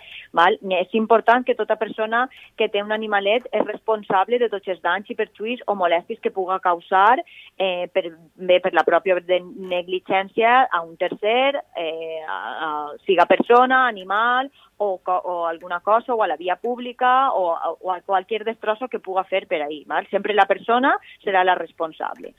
És 0.79 0.95
important 0.98 1.45
que 1.45 1.57
tota 1.59 1.75
persona 1.75 2.25
que 2.57 2.69
té 2.69 2.83
un 2.83 2.91
animalet 2.95 3.48
és 3.51 3.65
responsable 3.67 4.39
de 4.39 4.50
tots 4.50 4.67
els 4.67 4.81
danys 4.81 5.09
i 5.12 5.17
perjuís 5.19 5.62
o 5.67 5.75
molèsties 5.75 6.21
que 6.24 6.33
puga 6.33 6.59
causar 6.63 7.19
eh, 7.57 7.88
per, 7.93 8.05
bé 8.36 8.59
per 8.63 8.74
la 8.74 8.86
pròpia 8.88 9.19
negligència 9.19 10.65
a 10.71 10.81
un 10.86 10.95
tercer, 10.98 11.59
eh, 11.75 11.89
eh, 11.89 12.24
a, 12.27 12.93
siga 13.05 13.25
persona, 13.25 13.88
animal 13.88 14.50
o, 14.79 15.00
o 15.05 15.45
alguna 15.45 15.79
cosa 15.81 16.13
o 16.15 16.24
a 16.24 16.27
la 16.27 16.38
via 16.38 16.55
pública 16.55 17.31
o, 17.31 17.53
o 17.81 17.91
a 17.91 18.01
cualquier 18.01 18.43
destrozo 18.43 18.88
que 18.88 19.00
puga 19.00 19.24
fer 19.24 19.45
per 19.48 19.62
ahí. 19.62 19.83
¿vale? 19.86 20.07
Sempre 20.09 20.33
la 20.33 20.48
persona 20.48 20.95
serà 21.24 21.43
la 21.43 21.55
responsable. 21.55 22.33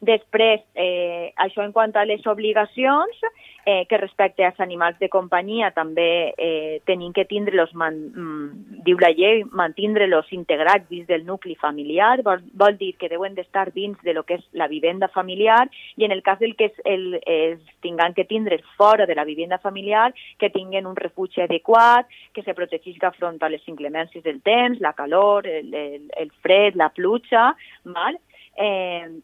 Després, 0.00 0.62
eh, 0.74 1.32
això 1.36 1.60
en 1.60 1.72
quant 1.76 1.92
a 1.92 2.06
les 2.08 2.24
obligacions, 2.26 3.18
eh, 3.66 3.84
que 3.86 3.98
respecte 3.98 4.44
als 4.44 4.58
animals 4.60 4.98
de 4.98 5.10
companyia 5.12 5.70
també 5.76 6.32
eh, 6.38 6.80
tenim 6.88 7.12
que 7.12 7.26
tindre-los, 7.28 7.74
mm, 7.74 8.80
diu 8.86 8.96
la 8.98 9.10
llei, 9.12 9.44
mantindre-los 9.44 10.32
integrats 10.32 10.88
dins 10.88 11.06
del 11.06 11.26
nucli 11.26 11.54
familiar, 11.54 12.22
vol, 12.22 12.40
vol 12.54 12.78
dir 12.78 12.94
que 12.96 13.10
deuen 13.12 13.34
d'estar 13.34 13.72
dins 13.74 14.00
de 14.02 14.14
lo 14.14 14.24
que 14.24 14.40
és 14.40 14.48
la 14.52 14.68
vivenda 14.68 15.08
familiar 15.08 15.68
i 15.96 16.08
en 16.08 16.12
el 16.12 16.22
cas 16.22 16.38
del 16.38 16.56
que 16.56 16.70
es, 16.72 16.80
el, 16.84 17.20
es 17.26 17.60
tinguin 17.84 18.16
que 18.16 18.24
tindre 18.24 18.62
fora 18.78 19.04
de 19.04 19.14
la 19.14 19.24
vivenda 19.24 19.58
familiar, 19.58 20.14
que 20.38 20.48
tinguen 20.48 20.86
un 20.86 20.96
refugi 20.96 21.42
adequat, 21.42 22.08
que 22.32 22.42
se 22.42 22.54
protegisca 22.54 23.12
front 23.12 23.42
a 23.42 23.52
les 23.52 23.66
inclemències 23.68 24.24
del 24.24 24.40
temps, 24.40 24.80
la 24.80 24.94
calor, 24.94 25.46
el, 25.46 25.74
el, 25.74 26.10
el 26.16 26.32
fred, 26.40 26.74
la 26.74 26.88
pluja, 26.88 27.50
val? 27.84 28.16
Eh, 28.56 29.20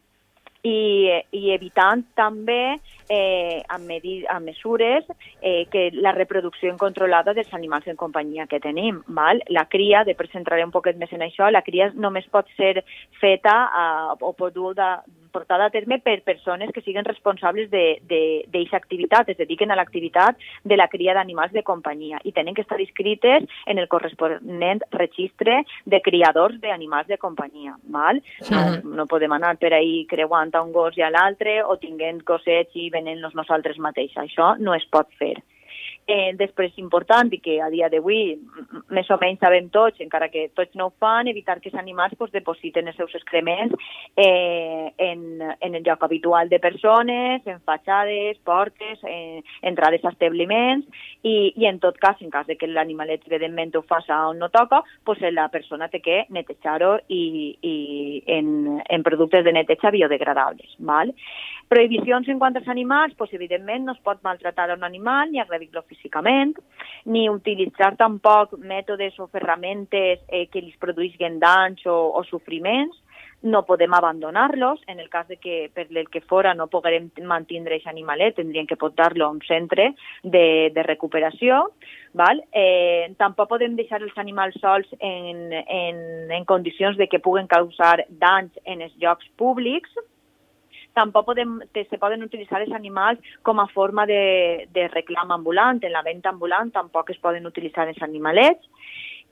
i, 0.67 1.19
i 1.31 1.51
evitant 1.55 2.03
també 2.17 2.77
eh, 3.09 3.63
amb, 3.73 3.87
medi, 3.87 4.19
amb 4.31 4.49
mesures 4.51 5.05
eh, 5.41 5.65
que 5.71 5.87
la 5.95 6.13
reproducció 6.15 6.71
incontrolada 6.73 7.35
dels 7.37 7.53
animals 7.57 7.87
en 7.87 7.99
companyia 7.99 8.47
que 8.51 8.61
tenim. 8.63 9.01
Val? 9.19 9.41
La 9.53 9.67
cria, 9.71 10.03
després 10.07 10.35
entraré 10.39 10.65
un 10.65 10.73
poquet 10.75 10.99
més 10.99 11.13
en 11.15 11.23
això, 11.25 11.49
la 11.51 11.63
cria 11.65 11.91
només 11.95 12.27
pot 12.31 12.49
ser 12.57 12.83
feta 13.21 13.57
eh, 13.67 14.17
o 14.19 14.33
poduda 14.37 14.97
portada 15.37 15.67
a 15.67 15.73
terme 15.73 15.99
per 16.01 16.17
persones 16.25 16.71
que 16.73 16.81
siguin 16.81 17.05
responsables 17.05 17.69
d'aquesta 17.69 18.79
activitat, 18.81 19.29
es 19.29 19.37
dediquen 19.37 19.71
a 19.71 19.77
l'activitat 19.77 20.41
de 20.63 20.77
la 20.79 20.89
cria 20.89 21.13
d'animals 21.13 21.53
de 21.53 21.63
companyia 21.67 22.21
i 22.25 22.33
tenen 22.33 22.57
que 22.57 22.65
estar 22.65 22.79
inscrites 22.81 23.45
en 23.65 23.77
el 23.77 23.89
corresponent 23.91 24.81
registre 24.97 25.59
de 25.85 26.01
criadors 26.01 26.57
d'animals 26.63 27.11
de 27.11 27.19
companyia. 27.21 27.75
Val? 27.93 28.23
Sí. 28.39 28.53
No, 28.55 28.95
no 29.01 29.09
podem 29.11 29.37
anar 29.37 29.55
per 29.61 29.75
ahir 29.77 30.07
creuant 30.09 30.55
a 30.55 30.63
un 30.65 30.73
gos 30.73 30.97
i 30.97 31.05
a 31.05 31.11
l'altre 31.13 31.59
o 31.63 31.77
tinguent 31.77 32.23
gossets 32.25 32.73
i 32.75 32.89
venent-nos 32.93 33.37
nosaltres 33.37 33.77
mateixos. 33.77 34.23
Això 34.25 34.55
no 34.57 34.73
es 34.73 34.87
pot 34.89 35.13
fer. 35.21 35.35
Eh, 36.07 36.31
després, 36.39 36.71
important, 36.79 37.27
i 37.35 37.41
que 37.43 37.57
a 37.59 37.65
dia 37.67 37.89
d'avui 37.91 38.37
més 38.95 39.09
o 39.11 39.17
menys 39.19 39.41
sabem 39.43 39.65
tots, 39.67 39.99
encara 39.99 40.29
que 40.31 40.45
tots 40.55 40.71
no 40.79 40.85
ho 40.87 40.93
fan, 41.03 41.27
evitar 41.27 41.57
que 41.59 41.67
els 41.67 41.75
animals 41.81 42.15
pues, 42.15 42.31
depositen 42.31 42.87
els 42.87 42.95
seus 42.95 43.11
excrements 43.19 43.75
eh, 44.15 44.87
en, 45.03 45.41
en 45.43 45.75
el 45.75 45.83
lloc 45.83 46.05
habitual 46.07 46.47
de 46.47 46.61
persones, 46.63 47.43
en 47.43 47.59
fatxades, 47.59 48.39
portes, 48.47 49.03
eh, 49.03 49.43
entrades 49.67 50.05
a 50.05 50.13
establiments, 50.15 50.87
i, 51.27 51.51
i 51.59 51.67
en 51.67 51.81
tot 51.83 51.99
cas, 51.99 52.23
en 52.23 52.31
cas 52.31 52.47
de 52.47 52.55
que 52.55 52.71
l'animalet 52.71 53.27
evidentment 53.27 53.75
ho 53.75 53.83
faci 53.83 54.15
on 54.15 54.39
no 54.39 54.47
toca, 54.47 54.85
pues, 55.03 55.19
la 55.35 55.49
persona 55.51 55.91
té 55.91 55.99
que 55.99 56.21
netejar-ho 56.31 57.01
i, 57.11 57.51
i 57.59 57.75
en, 58.31 58.79
en 58.79 59.03
productes 59.03 59.43
de 59.43 59.57
neteja 59.59 59.91
biodegradables. 59.91 60.71
Val? 60.79 61.11
Prohibicions 61.67 62.29
en 62.31 62.39
quant 62.39 62.55
als 62.55 62.71
animals, 62.71 63.13
pues, 63.19 63.33
evidentment 63.35 63.83
no 63.83 63.91
es 63.97 63.99
pot 63.99 64.23
maltratar 64.23 64.69
un 64.71 64.87
animal 64.87 65.33
ni 65.33 65.43
agredir-lo 65.43 65.83
físicament, 65.97 66.55
ni 67.05 67.27
utilitzar 67.29 67.95
tampoc 67.97 68.55
mètodes 68.59 69.17
o 69.19 69.27
ferramentes 69.27 70.23
eh, 70.29 70.47
que 70.51 70.61
li 70.61 70.73
produïsquen 70.79 71.39
danys 71.43 71.85
o, 71.85 71.97
o 72.15 72.23
sofriments, 72.29 72.95
no 73.41 73.63
podem 73.65 73.93
abandonar-los, 73.93 74.81
en 74.87 74.99
el 74.99 75.09
cas 75.09 75.27
de 75.27 75.37
que 75.37 75.69
per 75.73 75.85
el 75.89 76.09
que 76.09 76.21
fora 76.21 76.55
no 76.57 76.67
poguem 76.73 77.11
mantenir 77.21 77.69
aquest 77.69 77.87
animalet, 77.91 78.35
tindríem 78.35 78.65
que 78.65 78.79
portar-lo 78.81 79.25
a 79.25 79.29
un 79.29 79.41
centre 79.45 79.91
de, 80.23 80.71
de 80.73 80.83
recuperació. 80.83 81.61
Val? 82.17 82.41
Eh, 82.51 83.13
tampoc 83.21 83.51
podem 83.53 83.75
deixar 83.77 84.01
els 84.01 84.17
animals 84.17 84.57
sols 84.61 84.89
en, 84.99 85.53
en, 85.53 86.31
en 86.33 86.45
condicions 86.49 86.97
de 86.97 87.07
que 87.07 87.21
puguen 87.21 87.47
causar 87.47 88.01
danys 88.09 88.57
en 88.65 88.81
els 88.81 88.95
llocs 88.97 89.29
públics, 89.37 89.93
tampoc 90.97 91.29
podem, 91.29 91.59
se 91.77 91.99
poden 92.01 92.25
utilitzar 92.25 92.63
els 92.63 92.73
animals 92.73 93.21
com 93.45 93.61
a 93.61 93.69
forma 93.73 94.07
de, 94.09 94.67
de 94.73 94.87
reclam 94.89 95.31
ambulant. 95.35 95.83
En 95.83 95.93
la 95.93 96.05
venda 96.05 96.33
ambulant 96.33 96.73
tampoc 96.73 97.13
es 97.13 97.21
poden 97.21 97.45
utilitzar 97.45 97.87
els 97.91 98.01
animalets 98.01 98.65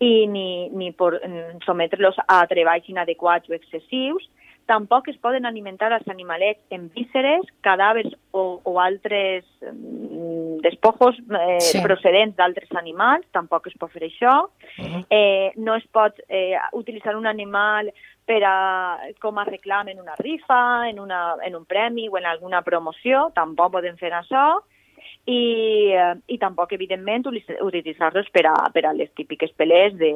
i 0.04 0.28
ni, 0.28 0.70
ni 0.76 0.92
por 0.92 1.18
sometre-los 1.66 2.18
a 2.28 2.42
treballs 2.52 2.90
inadequats 2.92 3.50
o 3.50 3.58
excessius. 3.58 4.30
Tampoc 4.66 5.12
es 5.12 5.18
poden 5.22 5.46
alimentar 5.46 5.92
els 5.94 6.08
animalets 6.10 6.74
en 6.74 6.88
vísceres, 6.94 7.46
cadàvers 7.66 8.16
o, 8.34 8.60
o 8.66 8.80
altres 8.82 9.46
mm, 9.62 10.58
despojos 10.66 11.20
eh, 11.22 11.60
sí. 11.62 11.84
procedents 11.86 12.34
d'altres 12.40 12.74
animals, 12.74 13.28
tampoc 13.38 13.70
es 13.70 13.78
pot 13.78 13.94
fer 13.94 14.08
això. 14.08 14.34
Uh 14.80 14.86
-huh. 14.86 15.04
eh, 15.10 15.52
no 15.58 15.76
es 15.76 15.86
pot 15.94 16.18
eh, 16.28 16.58
utilitzar 16.74 17.16
un 17.16 17.28
animal 17.28 17.94
per 18.26 18.42
a, 18.48 18.56
com 19.22 19.38
a 19.38 19.46
reclam 19.46 19.90
en 19.92 20.00
una 20.02 20.16
rifa, 20.20 20.88
en, 20.90 21.00
una, 21.00 21.36
en 21.46 21.56
un 21.56 21.66
premi 21.66 22.08
o 22.10 22.18
en 22.18 22.26
alguna 22.26 22.64
promoció, 22.66 23.30
tampoc 23.36 23.76
podem 23.78 23.98
fer 24.02 24.12
això 24.18 24.46
i, 25.26 25.94
eh, 25.94 26.14
i 26.28 26.38
tampoc, 26.42 26.74
evidentment, 26.74 27.28
utilitzar-los 27.30 28.30
per, 28.34 28.46
a, 28.50 28.56
per 28.74 28.86
a 28.86 28.94
les 28.98 29.12
típiques 29.18 29.54
pelés 29.58 29.96
de, 30.02 30.12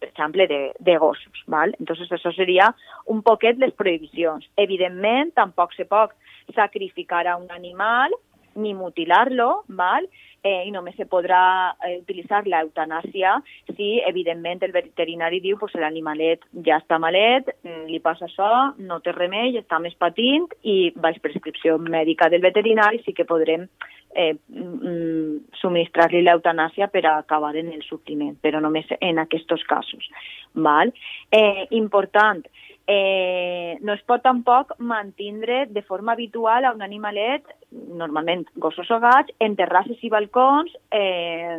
per 0.00 0.08
exemple, 0.08 0.46
de, 0.50 0.60
de 0.78 0.96
gossos. 0.98 1.44
Val? 1.50 1.74
Entonces, 1.78 2.10
això 2.14 2.32
seria 2.34 2.70
un 3.06 3.22
poquet 3.26 3.58
les 3.60 3.74
prohibicions. 3.76 4.46
Evidentment, 4.58 5.34
tampoc 5.38 5.74
se 5.76 5.86
pot 5.86 6.14
sacrificar 6.56 7.26
a 7.28 7.36
un 7.38 7.50
animal 7.54 8.14
ni 8.56 8.74
mutilar-lo, 8.74 9.64
val? 9.68 10.08
eh, 10.42 10.64
i 10.66 10.70
només 10.72 10.96
se 10.96 11.06
podrà 11.08 11.42
eh, 11.84 11.98
utilitzar 12.00 12.44
l'eutanàsia 12.48 13.36
si, 13.74 14.00
evidentment, 14.08 14.62
el 14.64 14.72
veterinari 14.74 15.40
diu 15.44 15.58
pues, 15.60 15.74
l'animalet 15.78 16.44
ja 16.66 16.80
està 16.80 17.00
malet, 17.02 17.50
mm, 17.64 17.86
li 17.90 18.00
passa 18.00 18.26
això, 18.28 18.50
no 18.78 19.00
té 19.04 19.14
remei, 19.16 19.58
està 19.60 19.80
més 19.82 19.96
patint 20.00 20.48
i 20.62 20.92
baix 20.96 21.20
prescripció 21.22 21.78
mèdica 21.80 22.30
del 22.32 22.44
veterinari 22.44 23.02
sí 23.04 23.14
que 23.16 23.28
podrem 23.28 23.66
eh, 24.14 24.34
mm, 24.34 25.52
subministrar-li 25.60 26.24
l'eutanàsia 26.24 26.90
per 26.92 27.04
a 27.06 27.18
acabar 27.18 27.54
en 27.56 27.72
el 27.74 27.84
sofriment, 27.86 28.36
però 28.42 28.62
només 28.64 28.88
en 29.00 29.20
aquests 29.22 29.66
casos. 29.68 30.08
Val? 30.54 30.92
Eh, 31.30 31.66
important, 31.76 32.46
eh, 32.90 33.78
no 33.86 33.94
es 33.94 34.02
pot 34.02 34.22
tampoc 34.24 34.72
mantindre 34.78 35.66
de 35.70 35.82
forma 35.86 36.12
habitual 36.16 36.64
a 36.64 36.72
un 36.74 36.82
animalet, 36.82 37.46
normalment 37.70 38.48
gossos 38.56 38.90
o 38.90 38.98
gats, 38.98 39.30
en 39.38 39.54
terrasses 39.54 40.02
i 40.02 40.10
balcons 40.10 40.74
eh, 40.90 41.58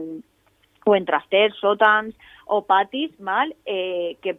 o 0.83 0.95
en 0.97 1.07
trasters, 1.07 1.55
sòtans 1.63 2.17
o 2.51 2.63
patis 2.67 3.13
mal, 3.23 3.53
eh, 3.63 4.17
que 4.21 4.35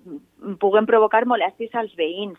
puguen 0.61 0.89
provocar 0.91 1.25
molèsties 1.25 1.75
als 1.75 1.97
veïns. 1.97 2.37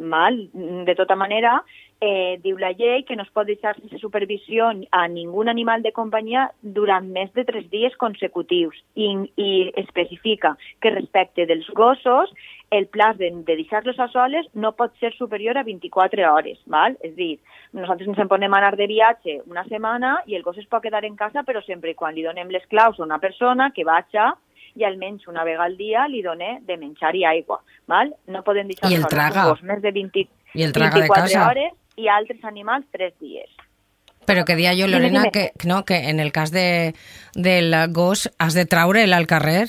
Mal. 0.00 0.40
De 0.88 0.94
tota 0.98 1.14
manera, 1.14 1.58
eh, 2.00 2.38
diu 2.42 2.58
la 2.58 2.72
llei 2.72 3.04
que 3.04 3.16
no 3.16 3.22
es 3.22 3.30
pot 3.34 3.46
deixar 3.46 3.74
sense 3.76 3.98
supervisió 3.98 4.70
a 4.90 5.06
ningú 5.08 5.44
animal 5.48 5.82
de 5.82 5.92
companyia 5.92 6.48
durant 6.62 7.06
més 7.12 7.32
de 7.34 7.44
tres 7.44 7.68
dies 7.70 7.96
consecutius 7.96 8.76
i, 8.94 9.08
i 9.36 9.50
especifica 9.80 10.54
que 10.80 10.94
respecte 10.94 11.46
dels 11.46 11.68
gossos 11.74 12.32
el 12.70 12.88
pla 12.88 13.12
de, 13.14 13.30
de 13.46 13.56
deixar-los 13.56 13.98
a 14.00 14.08
soles 14.08 14.46
no 14.54 14.72
pot 14.74 14.94
ser 14.98 15.12
superior 15.14 15.58
a 15.58 15.62
24 15.62 16.24
hores, 16.32 16.58
val? 16.66 16.96
és 17.00 17.12
a 17.12 17.16
dir, 17.16 17.34
nosaltres 17.72 18.08
ens 18.10 18.18
en 18.18 18.30
podem 18.30 18.54
anar 18.54 18.74
de 18.76 18.88
viatge 18.90 19.40
una 19.46 19.64
setmana 19.68 20.16
i 20.26 20.34
el 20.34 20.42
gos 20.42 20.58
es 20.58 20.66
pot 20.66 20.82
quedar 20.82 21.04
en 21.04 21.16
casa, 21.16 21.44
però 21.46 21.62
sempre 21.64 21.92
i 21.92 21.98
quan 21.98 22.14
li 22.14 22.26
donem 22.26 22.50
les 22.50 22.66
claus 22.66 22.98
a 22.98 23.06
una 23.06 23.20
persona 23.22 23.70
que 23.74 23.86
vaja 23.86 24.32
i 24.74 24.82
almenys 24.82 25.28
una 25.30 25.44
vegada 25.46 25.68
al 25.70 25.76
dia 25.78 26.08
li 26.10 26.20
done 26.22 26.58
de 26.66 26.76
menjar 26.76 27.14
i 27.14 27.22
aigua. 27.24 27.60
Val? 27.86 28.10
No 28.26 28.42
podem 28.42 28.66
deixar 28.66 28.90
I 28.90 28.98
el 28.98 29.06
traga. 29.06 29.46
gos 29.52 29.62
més 29.62 29.80
de 29.82 29.92
20, 29.94 30.26
I 30.54 30.66
el 30.66 30.74
traga 30.74 30.98
24 30.98 31.28
de 31.28 31.32
casa. 31.32 31.48
hores 31.48 31.72
i 31.96 32.08
altres 32.08 32.42
animals 32.44 32.86
3 32.92 33.14
dies. 33.20 33.50
Però 34.24 34.44
que 34.48 34.56
dia 34.56 34.72
jo, 34.76 34.88
Lorena, 34.88 35.28
que, 35.30 35.52
no, 35.64 35.84
que 35.84 36.08
en 36.08 36.20
el 36.20 36.32
cas 36.32 36.50
de, 36.50 36.94
del 37.34 37.74
gos 37.92 38.30
has 38.38 38.54
de 38.54 38.64
traure'l 38.64 39.12
al 39.12 39.26
carrer. 39.26 39.66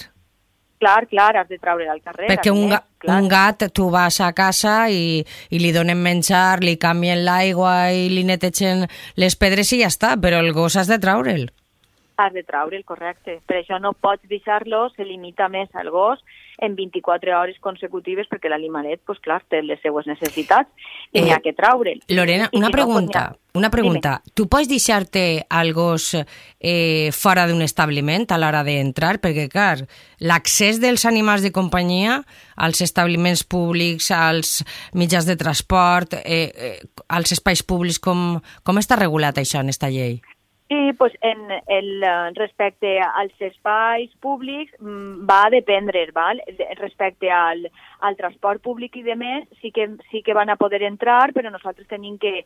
Clar, 0.79 1.07
clar, 1.07 1.35
has 1.37 1.49
de 1.49 1.57
treure'l 1.59 1.91
al 1.91 2.01
carrer. 2.03 2.29
Perquè 2.31 2.51
un, 2.51 2.69
ga, 2.71 2.81
clar. 2.99 3.19
un 3.19 3.27
gat, 3.31 3.67
tu 3.75 3.89
vas 3.91 4.19
a 4.21 4.31
casa 4.35 4.89
i, 4.91 5.23
i 5.49 5.59
li 5.59 5.71
donen 5.75 5.99
menjar, 5.99 6.63
li 6.63 6.77
canvien 6.79 7.23
l'aigua 7.27 7.91
i 7.95 8.09
li 8.11 8.23
netegen 8.27 8.85
les 9.19 9.35
pedres 9.39 9.71
i 9.75 9.81
ja 9.83 9.91
està, 9.91 10.15
però 10.21 10.39
el 10.43 10.51
gos 10.55 10.79
has 10.79 10.91
de 10.91 10.99
traure'l. 11.03 11.49
Has 12.17 12.33
de 12.33 12.43
treure'l, 12.43 12.83
correcte. 12.85 13.39
Per 13.45 13.57
això 13.61 13.79
no 13.81 13.93
pots 13.93 14.23
deixar-lo, 14.29 14.89
se 14.95 15.03
limita 15.05 15.49
més 15.49 15.69
al 15.75 15.89
gos 15.91 16.19
en 16.63 16.75
24 16.77 17.33
hores 17.37 17.57
consecutives 17.59 18.27
perquè 18.31 18.47
l'animalet, 18.49 19.01
pues, 19.05 19.19
clar, 19.19 19.41
té 19.49 19.61
les 19.61 19.81
seues 19.83 20.07
necessitats 20.07 20.69
i 21.11 21.19
Eh, 21.19 21.23
n'hi 21.23 21.31
ha 21.31 21.39
que 21.43 21.51
treure'l. 21.53 21.99
Lorena, 22.07 22.47
I 22.51 22.57
una 22.57 22.67
si 22.67 22.71
no, 22.71 22.71
pues, 22.71 22.85
pregunta, 22.85 23.19
ha- 23.25 23.35
una 23.59 23.69
pregunta. 23.69 24.21
Tu 24.33 24.47
pots 24.47 24.67
deixar-te 24.67 25.45
al 25.49 25.73
gos 25.73 26.13
eh, 26.59 27.09
fora 27.11 27.45
d'un 27.47 27.61
establiment 27.61 28.25
a 28.31 28.37
l'hora 28.37 28.63
d'entrar? 28.63 29.19
Perquè, 29.19 29.49
clar, 29.51 29.85
l'accés 30.19 30.79
dels 30.79 31.05
animals 31.05 31.41
de 31.41 31.51
companyia 31.51 32.23
als 32.55 32.81
establiments 32.81 33.43
públics, 33.43 34.11
als 34.11 34.63
mitjans 34.93 35.25
de 35.25 35.35
transport, 35.35 36.13
eh, 36.23 36.51
eh, 36.55 36.79
als 37.09 37.31
espais 37.31 37.63
públics, 37.63 37.99
com, 37.99 38.39
com 38.63 38.77
està 38.77 38.95
regulat 38.99 39.35
això 39.37 39.59
en 39.59 39.69
esta 39.69 39.89
llei? 39.89 40.21
Sí, 40.67 40.93
pues 40.97 41.13
en 41.21 41.51
el 41.67 42.03
eh, 42.03 42.31
respecte 42.33 42.99
als 42.99 43.33
espais 43.39 44.09
públics 44.19 44.73
mm, 44.79 45.27
va 45.29 45.43
dependre, 45.51 46.07
val? 46.11 46.41
Respecte 46.79 47.29
al, 47.29 47.67
al 47.99 48.17
transport 48.17 48.61
públic 48.61 48.95
i 48.97 49.03
de 49.03 49.15
més, 49.15 49.47
sí 49.61 49.71
que, 49.71 49.89
sí 50.11 50.21
que 50.21 50.33
van 50.33 50.49
a 50.49 50.59
poder 50.59 50.83
entrar, 50.83 51.31
però 51.33 51.51
nosaltres 51.51 51.87
tenim 51.87 52.17
que 52.17 52.45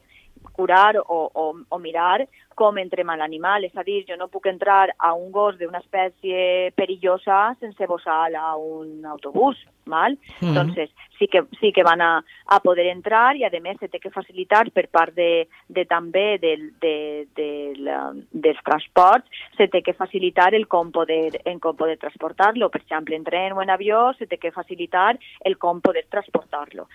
curar 0.54 0.98
o, 0.98 1.32
o, 1.34 1.56
o 1.68 1.80
mirar 1.80 2.28
com 2.60 2.78
entrem 2.78 3.10
a 3.10 3.16
l'animal. 3.16 3.64
És 3.64 3.76
a 3.80 3.86
dir, 3.88 4.04
jo 4.08 4.18
no 4.20 4.28
puc 4.32 4.50
entrar 4.52 4.92
a 4.98 5.14
un 5.16 5.32
gos 5.32 5.58
d'una 5.60 5.80
espècie 5.80 6.72
perillosa 6.76 7.56
sense 7.60 7.88
bossal 7.88 8.36
a 8.36 8.56
un 8.60 9.06
autobús, 9.08 9.60
val? 9.88 10.18
Mhm. 10.42 10.50
Entonces, 10.50 10.92
sí 11.18 11.28
que, 11.28 11.44
sí 11.60 11.72
que 11.72 11.84
van 11.84 12.02
a, 12.02 12.24
a 12.46 12.60
poder 12.60 12.88
entrar 12.88 13.36
i, 13.38 13.46
a 13.46 13.52
més, 13.64 13.80
se 13.80 13.88
té 13.88 14.00
que 14.00 14.12
facilitar 14.12 14.66
per 14.76 14.88
part 14.92 15.16
de, 15.16 15.48
de 15.68 15.86
també 15.86 16.38
del, 16.40 16.70
de, 16.84 16.96
de 17.36 17.50
la, 17.80 18.12
dels 18.32 18.60
transports, 18.68 19.28
se 19.58 19.70
té 19.72 19.82
que 19.82 19.96
facilitar 19.96 20.54
el 20.54 20.68
com 20.68 20.92
poder, 20.92 21.40
en 21.46 21.60
com 21.64 21.76
poder 21.80 21.98
transportar-lo. 21.98 22.70
Per 22.70 22.84
exemple, 22.84 23.16
en 23.16 23.24
tren 23.24 23.56
o 23.56 23.64
en 23.64 23.72
avió 23.72 24.10
se 24.20 24.28
té 24.28 24.38
que 24.38 24.52
facilitar 24.56 25.18
el 25.46 25.58
com 25.58 25.82
poder 25.82 26.06
transportar-lo. 26.10 26.88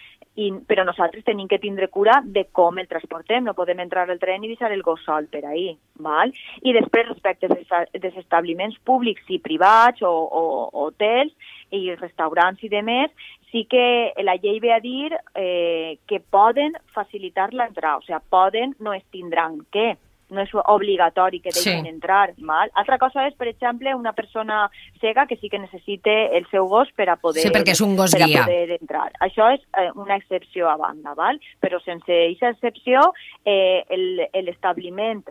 Però 0.67 0.83
nosaltres 0.85 1.25
tenim 1.25 1.47
que 1.49 1.61
tindre 1.63 1.89
cura 1.89 2.19
de 2.25 2.47
com 2.53 2.79
el 2.79 2.89
transportem. 2.91 3.45
No 3.45 3.55
podem 3.55 3.81
entrar 3.85 4.09
al 4.11 4.19
tren 4.19 4.43
i 4.45 4.51
deixar 4.51 4.73
el 4.75 4.83
gos 4.83 5.05
sol 5.07 5.29
per 5.31 5.45
ahir. 5.47 5.77
Val? 6.03 6.35
I 6.63 6.75
després, 6.75 7.09
respecte 7.09 7.49
dels, 7.49 8.19
establiments 8.19 8.81
públics 8.85 9.31
i 9.31 9.39
privats 9.39 10.03
o, 10.03 10.11
o, 10.11 10.45
o 10.67 10.89
hotels 10.89 11.33
i 11.71 11.95
restaurants 11.95 12.63
i 12.67 12.71
demés, 12.73 13.11
sí 13.55 13.65
que 13.71 14.13
la 14.27 14.35
llei 14.43 14.59
ve 14.59 14.73
a 14.75 14.81
dir 14.83 15.15
eh, 15.35 15.99
que 16.11 16.19
poden 16.19 16.75
facilitar 16.91 17.53
l'entrada, 17.55 18.01
o 18.01 18.03
sigui, 18.03 18.19
poden, 18.31 18.75
no 18.83 18.93
es 18.93 19.05
tindran 19.15 19.61
que, 19.71 19.95
no 20.35 20.43
és 20.43 20.51
obligatori 20.55 21.41
que 21.41 21.51
deixin 21.55 21.83
Sí. 21.85 21.89
entrar. 21.89 22.35
Mal? 22.39 22.71
Altra 22.75 22.99
cosa 22.99 23.27
és, 23.27 23.35
per 23.35 23.49
exemple, 23.49 23.95
una 23.95 24.13
persona 24.13 24.71
cega 25.01 25.27
que 25.27 25.37
sí 25.37 25.49
que 25.49 25.59
necessite 25.59 26.37
el 26.37 26.47
seu 26.51 26.67
gos 26.67 26.91
per 26.97 27.09
a 27.09 27.17
poder, 27.17 27.43
Sí, 27.43 27.49
perquè 27.51 27.71
és 27.73 27.81
un 27.81 27.97
gos 27.97 28.13
per 28.13 28.23
a 28.23 28.27
guia. 28.27 28.45
poder 28.45 28.71
entrar. 28.81 29.13
Això 29.21 29.53
és 29.55 29.61
eh, 29.79 29.91
una 29.95 30.17
excepció 30.17 30.69
a 30.69 30.77
banda, 30.77 31.15
val? 31.15 31.41
però 31.63 31.81
sense 31.83 32.13
aquesta 32.27 32.51
excepció 32.51 33.01
eh, 33.45 33.85
el- 33.89 34.29
l'establiment 34.45 35.25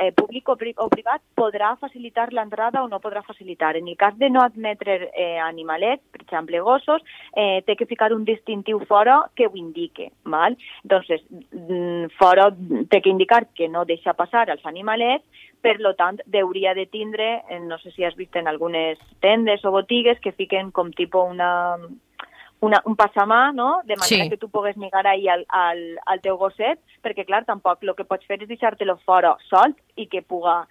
eh, 0.00 0.12
públic 0.12 0.48
o, 0.48 0.56
pri 0.56 0.74
o 0.76 0.88
privat 0.92 1.22
podrà 1.34 1.74
facilitar 1.80 2.28
l'entrada 2.32 2.82
o 2.82 2.88
no 2.88 3.00
podrà 3.00 3.22
facilitar. 3.26 3.76
En 3.76 3.88
el 3.88 3.96
cas 3.96 4.16
de 4.18 4.30
no 4.30 4.42
admetre 4.42 5.10
eh, 5.12 5.38
animalets, 5.40 6.02
per 6.12 6.22
exemple 6.22 6.60
gossos, 6.60 7.02
eh, 7.34 7.62
té 7.66 7.76
que 7.76 7.86
ficar 7.86 8.12
un 8.12 8.24
distintiu 8.24 8.80
fora 8.86 9.22
que 9.34 9.46
ho 9.46 9.56
indique. 9.56 10.12
Val? 10.24 10.56
Entonces, 10.84 11.22
mm, 11.30 12.12
fora 12.18 12.50
té 12.90 13.02
que 13.02 13.10
indicar 13.10 13.46
que 13.54 13.68
no 13.68 13.84
deixa 13.84 14.14
passar 14.14 14.48
els 14.50 14.64
animalets, 14.66 15.24
per 15.60 15.80
lo 15.80 15.94
tant, 15.94 16.20
hauria 16.36 16.74
de 16.74 16.86
tindre, 16.86 17.42
eh, 17.48 17.60
no 17.60 17.78
sé 17.78 17.90
si 17.90 18.04
has 18.04 18.14
vist 18.14 18.36
en 18.36 18.46
algunes 18.46 18.98
tendes 19.20 19.64
o 19.64 19.70
botigues 19.70 20.20
que 20.20 20.32
fiquen 20.32 20.70
com 20.70 20.92
tipus 20.92 21.26
una, 21.26 21.78
una, 22.60 22.80
un 22.84 22.96
passamà, 22.96 23.52
no?, 23.52 23.80
de 23.84 23.96
manera 23.96 24.24
Sí. 24.24 24.30
que 24.30 24.36
tu 24.36 24.48
pogués 24.48 24.76
negar 24.76 25.06
ahir 25.06 25.30
al, 25.30 25.46
al, 25.48 25.98
al 26.06 26.20
teu 26.20 26.36
gosset, 26.36 26.78
perquè, 27.02 27.24
clar, 27.26 27.44
tampoc 27.44 27.82
el 27.82 27.94
que 27.94 28.04
pots 28.04 28.26
fer 28.26 28.40
és 28.42 28.48
deixar-te-lo 28.48 28.96
fora 29.04 29.36
solt 29.48 29.76
i 29.96 30.06
que 30.12 30.22
puga 30.22 30.62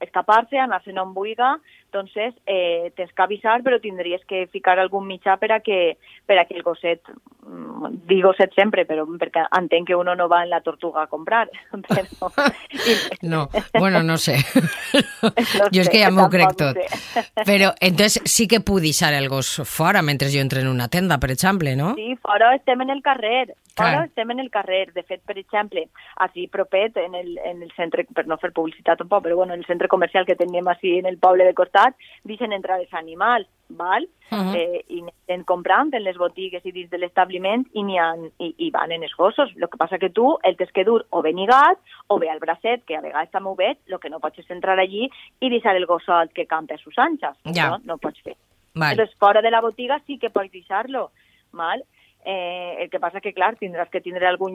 escapar-se, 0.00 0.58
anar-se'n 0.58 0.98
on 0.98 1.14
vulga, 1.14 1.54
entonces 1.94 2.34
eh, 2.46 2.90
tens 2.96 3.12
que 3.12 3.22
avisar, 3.22 3.60
però 3.62 3.78
tindries 3.78 4.24
que 4.26 4.48
ficar 4.50 4.80
algun 4.82 5.06
mitjà 5.06 5.36
per 5.38 5.52
a 5.54 5.60
que, 5.62 5.96
per 6.26 6.40
a 6.40 6.44
que 6.48 6.56
el 6.58 6.64
gosset, 6.66 7.06
mm, 7.46 7.92
dic 8.08 8.24
gosset 8.24 8.54
sempre, 8.58 8.82
però 8.88 9.04
perquè 9.20 9.44
entenc 9.60 9.92
que 9.92 9.94
uno 9.94 10.16
no 10.18 10.26
va 10.28 10.42
en 10.42 10.50
la 10.50 10.60
tortuga 10.60 11.04
a 11.04 11.06
comprar, 11.06 11.46
però... 11.86 12.32
No, 13.22 13.48
bueno, 13.78 14.02
no 14.02 14.18
sé. 14.18 14.38
No 15.54 15.68
jo 15.72 15.82
és 15.82 15.88
que 15.88 16.00
ja 16.02 16.10
m'ho 16.12 16.26
crec 16.30 16.52
tot. 16.58 16.76
sé. 16.76 17.22
Però, 17.46 17.70
entonces, 17.80 18.20
sí 18.30 18.46
que 18.50 18.60
puc 18.60 18.82
deixar 18.84 19.12
el 19.16 19.28
gos 19.32 19.62
fora 19.64 20.02
mentre 20.02 20.28
jo 20.32 20.42
entre 20.42 20.60
en 20.60 20.68
una 20.68 20.88
tenda, 20.88 21.18
per 21.18 21.30
exemple, 21.32 21.74
no? 21.76 21.94
Sí, 21.98 22.14
fora 22.22 22.54
estem 22.54 22.82
en 22.82 22.90
el 22.90 23.02
carrer. 23.02 23.54
Fora 23.74 23.90
Clar. 23.90 24.04
estem 24.06 24.30
en 24.30 24.40
el 24.40 24.50
carrer. 24.50 24.92
De 24.94 25.02
fet, 25.02 25.22
per 25.26 25.38
exemple, 25.38 25.86
així 26.22 26.46
propet, 26.48 26.96
en 27.00 27.14
el, 27.18 27.38
en 27.38 27.62
el 27.62 27.72
centre, 27.76 28.04
per 28.14 28.26
no 28.30 28.38
fer 28.38 28.52
publicitat 28.54 28.98
tampoc, 29.02 29.24
però 29.24 29.36
bueno, 29.36 29.54
en 29.54 29.60
el 29.60 29.66
centre 29.66 29.88
comercial 29.88 30.26
que 30.26 30.36
tenim 30.38 30.68
així 30.68 30.98
en 30.98 31.06
el 31.10 31.18
poble 31.18 31.44
de 31.44 31.54
costat, 31.54 31.96
deixen 32.24 32.54
entrar 32.56 32.80
els 32.80 32.92
animals, 32.94 33.48
val? 33.68 34.06
Uh 34.30 34.38
-huh. 34.38 34.56
eh, 34.56 34.84
i 34.88 35.02
anem 35.28 35.44
comprant 35.44 35.92
en 35.94 36.02
les 36.02 36.16
botigues 36.16 36.64
i 36.64 36.72
dins 36.72 36.90
de 36.90 36.98
l'establiment 36.98 37.66
i, 37.72 37.82
ha, 37.98 38.14
i, 38.38 38.54
i 38.58 38.70
van 38.70 38.92
en 38.92 39.02
els 39.02 39.14
gossos. 39.16 39.50
El 39.56 39.68
que 39.68 39.76
passa 39.76 39.98
que 39.98 40.10
tu 40.10 40.38
el 40.42 40.56
tens 40.56 40.72
que 40.72 40.84
dur 40.84 41.06
o 41.10 41.22
ben 41.22 41.36
lligat 41.36 41.78
o 42.08 42.18
bé 42.18 42.30
al 42.30 42.40
bracet, 42.40 42.84
que 42.84 42.96
a 42.96 43.00
vegades 43.00 43.30
també 43.30 43.48
ho 43.50 43.54
veig, 43.54 43.78
el 43.86 43.98
que 43.98 44.10
no 44.10 44.20
pots 44.20 44.38
és 44.38 44.50
entrar 44.50 44.78
allí 44.78 45.10
i 45.40 45.50
deixar 45.50 45.76
el 45.76 45.86
gos 45.86 46.04
solt 46.04 46.32
que 46.32 46.46
campa 46.46 46.74
a 46.74 46.78
sus 46.78 46.98
anxes. 46.98 47.36
Ja. 47.44 47.50
Això 47.50 47.80
no 47.84 47.98
pots 47.98 48.20
fer. 48.20 48.36
Vale. 48.74 48.92
Entonces, 48.92 49.16
fora 49.18 49.40
de 49.40 49.50
la 49.50 49.60
botiga 49.60 50.00
sí 50.06 50.18
que 50.18 50.30
pots 50.30 50.50
deixar-lo, 50.50 51.10
mal? 51.52 51.84
Eh, 52.26 52.76
el 52.80 52.90
que 52.90 52.98
passa 52.98 53.20
que, 53.20 53.34
clar, 53.36 53.52
tindràs 53.60 53.90
que 53.92 54.00
tindre 54.00 54.26
algun... 54.26 54.54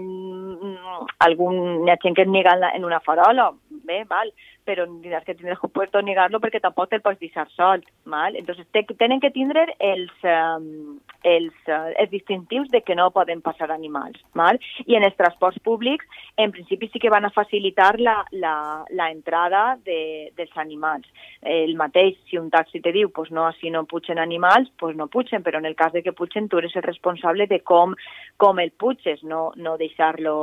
algun 1.19 1.85
hi 1.85 1.91
ha 1.93 1.99
gent 2.01 2.15
que 2.17 2.25
et 2.25 2.31
nega 2.31 2.55
en, 2.55 2.63
la, 2.63 2.71
en 2.73 2.85
una 2.85 2.99
farola, 2.99 3.51
bé, 3.87 4.03
val, 4.09 4.31
però 4.67 4.85
tindràs 4.85 5.25
que 5.25 5.35
puesto 5.73 6.01
negar-lo 6.05 6.39
perquè 6.41 6.61
tampoc 6.61 6.89
te'l 6.89 7.03
pots 7.05 7.19
deixar 7.21 7.47
sol, 7.55 7.83
mal? 8.05 8.35
Entonces, 8.35 8.67
te, 8.71 8.83
tenen 8.99 9.19
que 9.19 9.31
tindre 9.33 9.65
els, 9.79 10.11
um, 10.23 10.99
els, 11.23 11.55
uh, 11.67 11.89
els 11.97 12.11
distintius 12.11 12.69
de 12.69 12.81
que 12.85 12.95
no 12.95 13.09
poden 13.15 13.41
passar 13.41 13.71
animals, 13.71 14.19
mal? 14.33 14.59
I 14.85 14.97
en 14.99 15.07
els 15.07 15.17
transports 15.17 15.59
públics, 15.65 16.05
en 16.37 16.53
principi 16.55 16.89
sí 16.91 17.01
que 17.01 17.13
van 17.13 17.25
a 17.25 17.33
facilitar 17.33 17.95
la, 17.99 18.19
la, 18.31 18.85
la 18.89 19.09
entrada 19.11 19.77
de, 19.85 20.31
dels 20.37 20.55
animals. 20.57 21.07
El 21.41 21.75
mateix, 21.79 22.19
si 22.29 22.37
un 22.37 22.51
taxi 22.53 22.83
te 22.83 22.93
diu, 22.95 23.09
pues 23.15 23.31
no, 23.31 23.47
així 23.47 23.73
no 23.73 23.85
pugen 23.89 24.19
animals, 24.19 24.69
pues 24.79 24.95
no 24.95 25.07
pugen, 25.07 25.43
però 25.43 25.59
en 25.59 25.69
el 25.69 25.77
cas 25.79 25.93
de 25.93 26.03
que 26.03 26.13
pugen, 26.13 26.49
tu 26.49 26.59
eres 26.61 26.75
el 26.75 26.85
responsable 26.85 27.47
de 27.47 27.61
com, 27.61 27.95
com 28.37 28.59
el 28.59 28.71
puges, 28.71 29.23
no, 29.23 29.49
no 29.55 29.77
deixar-lo 29.77 30.37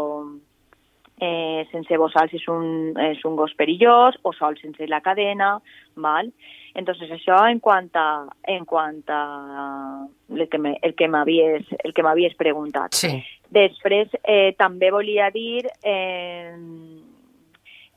eh, 1.21 1.67
sense 1.73 1.97
bossal 1.97 2.29
si 2.31 2.37
és 2.37 2.49
un, 2.53 2.93
és 3.01 3.23
un 3.25 3.37
gos 3.37 3.55
perillós 3.57 4.19
o 4.23 4.33
sol 4.37 4.57
sense 4.61 4.87
la 4.89 5.01
cadena, 5.01 5.57
val? 5.97 6.33
Entonces 6.77 7.09
això 7.11 7.39
en 7.49 7.59
quant 7.65 7.89
a, 7.97 8.27
en 8.53 8.67
quant 8.69 9.01
a 9.09 9.21
el 10.29 10.49
que 10.49 10.59
me- 10.59 10.79
el 10.83 10.95
que 10.95 11.09
m'havies 11.09 11.65
el 11.85 11.95
que 11.95 12.03
m'havies 12.05 12.35
preguntat. 12.37 12.93
Sí. 12.93 13.23
Després 13.49 14.09
eh, 14.25 14.53
també 14.59 14.91
volia 14.91 15.31
dir 15.31 15.65
eh, 15.83 16.53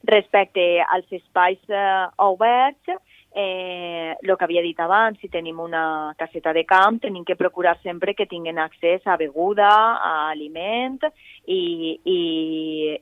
respecte 0.04 0.80
als 0.88 1.12
espais 1.12 1.60
eh, 1.68 2.08
oberts 2.24 2.88
eh, 3.36 4.16
que 4.40 4.46
havia 4.46 4.62
dit 4.62 4.80
abans, 4.80 5.20
si 5.20 5.28
tenim 5.30 5.60
una 5.60 6.14
caseta 6.18 6.54
de 6.54 6.64
camp, 6.66 7.02
tenim 7.02 7.26
que 7.26 7.36
procurar 7.36 7.78
sempre 7.84 8.16
que 8.16 8.26
tinguin 8.26 8.60
accés 8.60 9.06
a 9.06 9.18
beguda, 9.18 9.70
a 9.70 10.30
aliment 10.32 11.04
i, 11.46 12.00
i, 12.04 12.20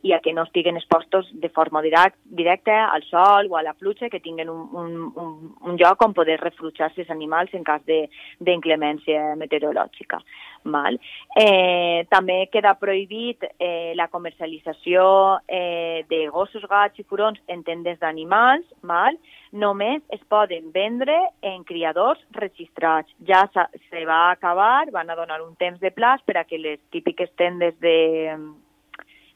i 0.01 0.13
a 0.13 0.19
que 0.23 0.33
no 0.33 0.47
estiguen 0.47 0.77
expostos 0.77 1.29
de 1.33 1.49
forma 1.49 1.81
direct, 1.81 2.17
directa 2.25 2.87
al 2.89 3.03
sol 3.03 3.51
o 3.51 3.57
a 3.57 3.63
la 3.63 3.73
pluja, 3.73 4.09
que 4.09 4.19
tinguin 4.19 4.49
un, 4.49 4.67
un, 4.73 4.91
un, 5.15 5.55
un 5.61 5.77
lloc 5.77 6.01
on 6.01 6.15
poder 6.17 6.39
reflujar-se 6.41 7.03
els 7.05 7.13
animals 7.13 7.53
en 7.53 7.63
cas 7.67 7.83
d'inclemència 7.85 9.35
meteorològica. 9.37 10.21
Val? 10.67 10.97
Eh, 11.37 12.03
també 12.11 12.47
queda 12.51 12.73
prohibit 12.79 13.45
eh, 13.55 13.93
la 13.95 14.09
comercialització 14.11 15.39
eh, 15.47 16.03
de 16.09 16.25
gossos, 16.33 16.65
gats 16.67 16.99
i 16.99 17.05
furons 17.07 17.39
en 17.47 17.63
tendes 17.63 17.99
d'animals, 18.01 18.65
val? 18.83 19.15
Només 19.51 20.01
es 20.13 20.21
poden 20.29 20.71
vendre 20.73 21.15
en 21.41 21.63
criadors 21.63 22.19
registrats. 22.31 23.11
Ja 23.27 23.47
se 23.53 24.05
va 24.05 24.31
acabar, 24.31 24.91
van 24.91 25.09
a 25.09 25.15
donar 25.15 25.41
un 25.41 25.55
temps 25.55 25.79
de 25.79 25.91
plaç 25.91 26.21
per 26.25 26.37
a 26.37 26.43
que 26.43 26.57
les 26.57 26.79
típiques 26.91 27.31
tendes 27.35 27.75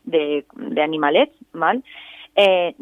d'animalets, 0.05 1.35
mal? 1.53 1.81
eh, 2.35 2.75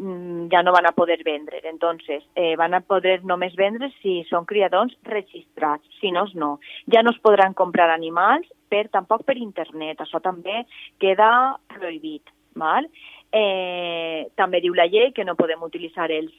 ja 0.50 0.62
no 0.62 0.72
van 0.72 0.86
a 0.86 0.92
poder 0.92 1.22
vendre. 1.24 1.60
Entonces, 1.64 2.24
eh, 2.34 2.56
van 2.56 2.74
a 2.74 2.80
poder 2.80 3.24
només 3.24 3.54
vendre 3.56 3.90
si 4.00 4.22
són 4.28 4.46
criadors 4.46 4.96
registrats, 5.04 5.86
si 6.00 6.12
no, 6.12 6.26
no. 6.34 6.58
Ja 6.92 7.02
no 7.02 7.10
es 7.10 7.18
podran 7.18 7.54
comprar 7.54 7.90
animals 7.90 8.46
per, 8.68 8.88
tampoc 8.88 9.24
per 9.24 9.36
internet, 9.36 10.00
això 10.00 10.20
també 10.22 10.64
queda 10.98 11.58
prohibit. 11.74 12.30
Val? 12.54 12.86
Eh, 13.32 14.26
també 14.34 14.60
diu 14.60 14.74
la 14.74 14.88
llei 14.90 15.12
que 15.14 15.24
no 15.24 15.36
podem 15.38 15.62
utilitzar 15.62 16.10
els, 16.10 16.34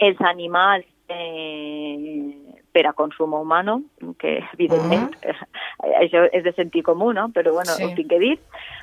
els 0.00 0.20
animals 0.20 0.84
eh, 1.08 2.43
per 2.74 2.88
a 2.88 2.92
consum 2.92 3.36
humano, 3.38 3.82
que 4.18 4.40
evidentment 4.52 5.14
uh 5.14 5.30
-huh. 5.30 5.94
això 6.02 6.28
és 6.32 6.42
de 6.42 6.52
sentir 6.52 6.82
comú, 6.82 7.12
no? 7.12 7.28
però 7.28 7.52
bueno, 7.52 7.70
sí. 7.72 7.84
ho 7.84 7.94
tinc 7.94 8.10
que 8.10 8.18
dir. 8.18 8.38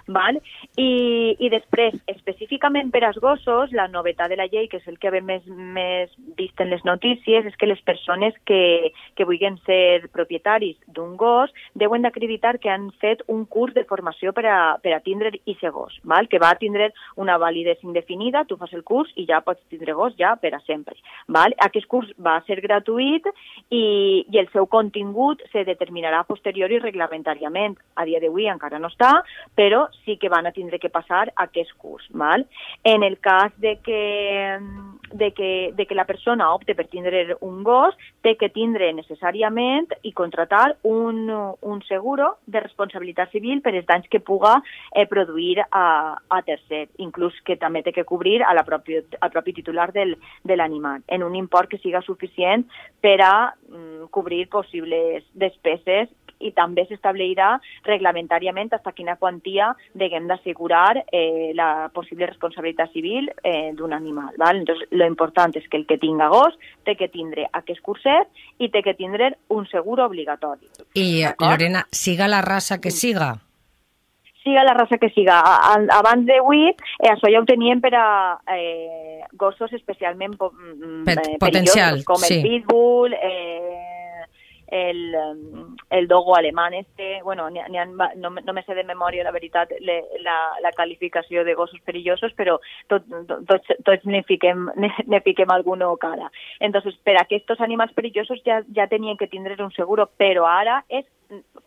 Val? 0.08 0.42
I, 0.78 1.36
I 1.40 1.50
després, 1.50 1.94
específicament 2.08 2.92
per 2.92 3.04
als 3.04 3.20
gossos, 3.20 3.72
la 3.72 3.88
novetat 3.88 4.30
de 4.30 4.38
la 4.38 4.48
llei, 4.48 4.68
que 4.68 4.78
és 4.78 4.88
el 4.88 4.98
que 4.98 5.12
ve 5.12 5.22
més, 5.22 5.46
més 5.46 6.10
vist 6.38 6.60
en 6.62 6.70
les 6.70 6.84
notícies, 6.86 7.46
és 7.46 7.56
que 7.58 7.68
les 7.68 7.82
persones 7.82 8.34
que, 8.46 8.92
que 9.16 9.26
vulguin 9.26 9.58
ser 9.66 10.10
propietaris 10.12 10.78
d'un 10.88 11.18
gos 11.18 11.52
deuen 11.74 12.02
d'acreditar 12.02 12.58
que 12.60 12.70
han 12.70 12.92
fet 13.04 13.24
un 13.28 13.46
curs 13.46 13.74
de 13.74 13.84
formació 13.84 14.34
per 14.34 14.46
a, 14.46 14.78
per 14.82 14.94
a 14.94 15.02
tindre 15.02 15.34
aquest 15.36 15.68
gos, 15.76 16.00
val? 16.04 16.28
que 16.28 16.40
va 16.40 16.52
a 16.52 16.60
tindre 16.60 16.92
una 17.16 17.38
validesa 17.38 17.86
indefinida, 17.88 18.46
tu 18.46 18.58
fas 18.58 18.74
el 18.74 18.84
curs 18.84 19.12
i 19.16 19.26
ja 19.30 19.42
pots 19.46 19.62
tindre 19.70 19.94
gos 19.94 20.16
ja 20.18 20.36
per 20.42 20.54
a 20.56 20.62
sempre. 20.66 20.96
Val? 21.28 21.56
Aquest 21.60 21.88
curs 21.92 22.12
va 22.18 22.40
ser 22.48 22.62
gratuït 22.64 23.28
i, 23.70 23.81
i 23.82 24.40
el 24.40 24.50
seu 24.54 24.68
contingut 24.72 25.42
se 25.52 25.64
determinarà 25.68 26.24
posterior 26.28 26.72
i 26.72 26.80
reglamentàriament. 26.82 27.78
A 27.96 28.06
dia 28.08 28.22
d'avui 28.22 28.48
encara 28.52 28.80
no 28.80 28.90
està, 28.92 29.12
però 29.58 29.86
sí 30.06 30.18
que 30.22 30.30
van 30.30 30.48
a 30.48 30.54
tindre 30.56 30.80
que 30.80 30.92
passar 30.94 31.28
aquest 31.36 31.74
curs. 31.78 32.08
Val? 32.12 32.46
En 32.84 33.04
el 33.04 33.20
cas 33.20 33.54
de 33.58 33.78
que, 33.84 34.60
de, 35.12 35.32
que, 35.34 35.72
de 35.76 35.86
que 35.86 35.96
la 35.96 36.06
persona 36.06 36.52
opte 36.54 36.76
per 36.76 36.88
tindre 36.92 37.38
un 37.42 37.62
gos, 37.64 37.96
té 38.22 38.36
que 38.40 38.52
tindre 38.54 38.92
necessàriament 38.94 39.92
i 40.04 40.14
contratar 40.14 40.78
un, 40.88 41.26
un 41.30 41.82
seguro 41.88 42.36
de 42.46 42.62
responsabilitat 42.64 43.32
civil 43.32 43.62
per 43.62 43.76
els 43.76 43.88
danys 43.88 44.10
que 44.12 44.22
puga 44.24 44.58
eh, 44.94 45.08
produir 45.10 45.62
a, 45.64 46.18
a 46.30 46.42
tercer, 46.48 46.88
inclús 47.04 47.38
que 47.46 47.58
també 47.62 47.84
té 47.84 47.94
que 47.96 48.08
cobrir 48.08 48.42
a 48.44 48.54
la 48.58 48.66
propi, 48.68 49.00
al 49.20 49.34
propi 49.34 49.54
titular 49.58 49.92
del, 49.94 50.16
de 50.44 50.58
l'animal, 50.58 51.04
en 51.08 51.24
un 51.24 51.36
import 51.36 51.70
que 51.72 51.82
siga 51.82 52.02
suficient 52.06 52.68
per 53.02 53.18
a 53.26 53.34
cobrir 54.12 54.48
possibles 54.50 55.24
despeses 55.34 56.10
i 56.42 56.52
també 56.58 56.86
s'establirà 56.90 57.54
reglamentàriament 57.86 58.72
fins 58.74 58.94
quina 58.96 59.16
quantia 59.22 59.72
deguem 59.94 60.28
d'assegurar 60.30 61.04
eh, 61.12 61.52
la 61.58 61.90
possible 61.94 62.26
responsabilitat 62.26 62.92
civil 62.94 63.30
eh, 63.44 63.72
d'un 63.78 63.94
animal. 63.94 64.34
Val? 64.42 64.64
Entonces, 64.64 64.88
lo 64.92 65.06
important 65.06 65.56
és 65.56 65.68
que 65.70 65.78
el 65.78 65.86
que 65.88 66.00
tinga 66.02 66.30
gos 66.34 66.58
té 66.86 66.96
que 66.98 67.12
tindre 67.14 67.48
aquest 67.54 67.82
curset 67.86 68.28
i 68.60 68.72
té 68.74 68.82
que 68.84 68.96
tindre 68.98 69.36
un 69.50 69.68
seguro 69.70 70.06
obligatori. 70.06 70.68
I, 70.96 71.24
Lorena, 71.40 71.86
siga 71.92 72.28
la 72.28 72.42
raça 72.42 72.82
que 72.82 72.92
siga, 72.92 73.36
siga 74.44 74.64
la 74.64 74.74
raça 74.74 74.98
que 74.98 75.10
siga. 75.10 75.40
Abans 75.98 76.26
de 76.26 76.40
eh, 76.40 77.12
això 77.12 77.30
ja 77.32 77.42
ho 77.42 77.46
teníem 77.46 77.82
per 77.82 77.94
a 77.96 78.08
eh, 78.56 79.22
gossos 79.34 79.74
especialment 79.74 80.38
po 80.38 80.52
mm, 80.52 81.08
eh, 81.10 81.38
potencial, 81.40 82.04
com 82.06 82.18
sí. 82.18 82.40
el 82.40 82.44
pitbull, 82.46 83.14
eh, 83.14 83.91
el, 84.72 85.16
el 85.90 86.08
dogo 86.08 86.36
alemán 86.36 86.74
este, 86.74 87.22
bueno, 87.24 87.50
ni, 87.50 87.60
ni 87.70 87.78
han, 87.78 87.96
no, 87.96 88.30
no 88.30 88.54
me 88.54 88.64
sé 88.64 88.74
de 88.74 88.86
memòria, 88.88 89.24
la 89.24 89.36
veritat, 89.36 89.70
le, 89.80 90.00
la, 90.24 90.38
la 90.64 90.72
qualificació 90.72 91.44
de 91.44 91.54
gossos 91.54 91.82
perillosos, 91.86 92.32
però 92.40 92.58
tot, 92.88 93.04
tot, 93.28 93.44
tots, 93.50 93.74
tots 93.84 94.08
ne 94.08 94.24
fiquem, 94.24 94.70
ne, 94.80 94.90
ne 95.12 95.22
fiquem 95.22 95.52
alguno 95.52 95.92
cara. 96.00 96.32
Entonces, 96.60 96.96
per 97.04 97.18
a 97.20 97.26
aquests 97.28 97.60
animals 97.60 97.92
perillosos 97.94 98.40
ja, 98.48 98.62
ja 98.74 98.88
tenien 98.88 99.20
que 99.20 99.28
tindre 99.28 99.60
un 99.60 99.76
seguro, 99.76 100.08
però 100.18 100.48
ara 100.48 100.82
és 100.88 101.06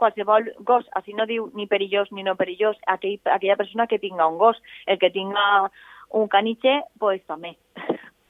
qualsevol 0.01 0.49
gos, 0.65 0.89
així 0.97 1.13
no 1.13 1.29
diu 1.29 1.51
ni 1.55 1.69
perillós 1.69 2.09
ni 2.13 2.25
no 2.25 2.39
perillós, 2.41 2.81
aquell, 2.89 3.21
aquella 3.25 3.61
persona 3.61 3.87
que 3.87 4.01
tinga 4.01 4.27
un 4.27 4.41
gos, 4.41 4.57
el 4.87 4.99
que 4.99 5.13
tinga 5.13 5.71
un 6.17 6.29
caniche, 6.29 6.81
pues 6.99 7.21
també. 7.27 7.57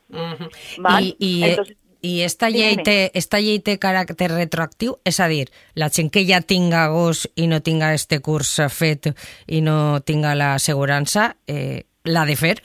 Mm 0.08 0.34
-hmm. 0.34 1.00
I, 1.00 1.16
i, 1.18 1.42
Entonces, 1.42 1.76
i 2.04 2.20
esta 2.20 2.50
llei, 2.52 2.76
té, 2.84 3.10
esta 3.16 3.40
llei 3.40 3.62
té 3.64 3.78
caràcter 3.80 4.28
retroactiu? 4.34 4.98
És 5.08 5.22
a 5.24 5.28
dir, 5.30 5.46
la 5.80 5.88
gent 5.88 6.10
que 6.12 6.26
ja 6.28 6.42
tinga 6.44 6.84
gos 6.92 7.24
i 7.40 7.48
no 7.48 7.62
tinga 7.64 7.94
este 7.96 8.20
curs 8.20 8.58
fet 8.68 9.08
i 9.48 9.62
no 9.64 10.02
tinga 10.04 10.34
l'assegurança, 10.36 11.30
eh, 11.48 11.86
l'ha 12.04 12.26
de 12.28 12.36
fer? 12.36 12.58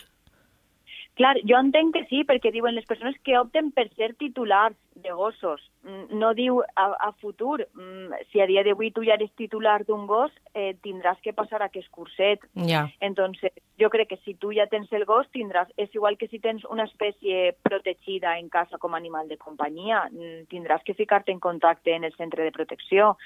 Clar, 1.20 1.36
jo 1.44 1.58
entenc 1.60 1.92
que 1.92 2.06
sí, 2.08 2.22
perquè 2.24 2.48
diuen 2.56 2.78
les 2.78 2.86
persones 2.88 3.18
que 3.28 3.36
opten 3.36 3.74
per 3.76 3.90
ser 3.98 4.14
titulars 4.16 4.78
de 5.04 5.12
gossos. 5.12 5.60
Mm, 5.84 6.16
no 6.22 6.30
diu 6.36 6.62
a, 6.64 6.86
a 6.96 7.10
futur, 7.20 7.66
mm, 7.76 8.22
si 8.32 8.40
a 8.40 8.48
dia 8.48 8.64
d'avui 8.64 8.94
tu 8.96 9.04
ja 9.04 9.18
eres 9.18 9.34
titular 9.36 9.82
d'un 9.84 10.06
gos, 10.08 10.32
eh, 10.54 10.78
tindràs 10.80 11.20
que 11.20 11.36
passar 11.36 11.60
aquest 11.66 11.92
curset. 11.92 12.46
Ja. 12.70 12.86
Entonces, 13.04 13.52
jo 13.80 13.90
crec 13.92 14.14
que 14.14 14.20
si 14.24 14.38
tu 14.40 14.54
ja 14.56 14.70
tens 14.72 14.88
el 14.96 15.04
gos, 15.04 15.28
tindràs, 15.36 15.68
és 15.76 15.92
igual 15.92 16.16
que 16.16 16.32
si 16.32 16.40
tens 16.40 16.64
una 16.72 16.88
espècie 16.88 17.52
protegida 17.68 18.38
en 18.40 18.48
casa 18.48 18.80
com 18.80 18.96
a 18.96 19.04
animal 19.04 19.28
de 19.28 19.38
companyia, 19.38 20.06
mm, 20.08 20.48
tindràs 20.48 20.88
que 20.88 20.96
ficar-te 20.96 21.36
en 21.36 21.44
contacte 21.44 21.96
en 21.96 22.08
el 22.08 22.16
centre 22.16 22.48
de 22.48 22.56
protecció 22.56 23.18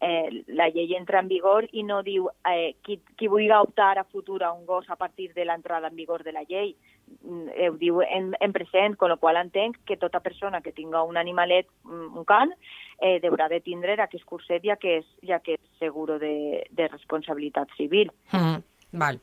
eh, 0.00 0.44
la 0.46 0.68
llei 0.68 0.94
entra 0.94 1.20
en 1.20 1.28
vigor 1.28 1.66
i 1.72 1.82
no 1.82 2.02
diu 2.02 2.28
eh, 2.48 2.74
qui, 2.82 3.00
qui 3.16 3.28
vulgui 3.28 3.50
optar 3.56 3.98
a 3.98 4.04
futur 4.04 4.42
a 4.42 4.52
un 4.52 4.64
gos 4.66 4.88
a 4.90 4.96
partir 4.96 5.32
de 5.34 5.44
l'entrada 5.44 5.88
en 5.88 5.96
vigor 5.96 6.22
de 6.22 6.32
la 6.32 6.42
llei. 6.42 6.74
Mm, 7.22 7.48
eh, 7.54 7.68
ho 7.70 7.76
diu 7.78 8.00
en, 8.02 8.32
en 8.40 8.52
present, 8.52 8.96
con 8.96 9.10
lo 9.10 9.18
qual 9.18 9.36
entenc 9.36 9.78
que 9.84 9.96
tota 9.96 10.20
persona 10.20 10.60
que 10.60 10.72
tinga 10.72 11.02
un 11.02 11.16
animalet, 11.16 11.66
mm, 11.84 12.16
un 12.16 12.24
can, 12.24 12.54
eh, 13.00 13.18
deurà 13.20 13.48
de 13.48 13.60
tindre 13.60 13.98
aquest 14.00 14.24
curset 14.24 14.62
ja 14.64 14.76
que 14.76 14.98
és, 15.02 15.06
ja 15.26 15.40
que 15.40 15.58
és 15.58 15.78
seguro 15.78 16.18
de, 16.18 16.64
de 16.70 16.88
responsabilitat 16.88 17.68
civil. 17.76 18.12
Mm, 18.32 18.62
val. 18.98 19.20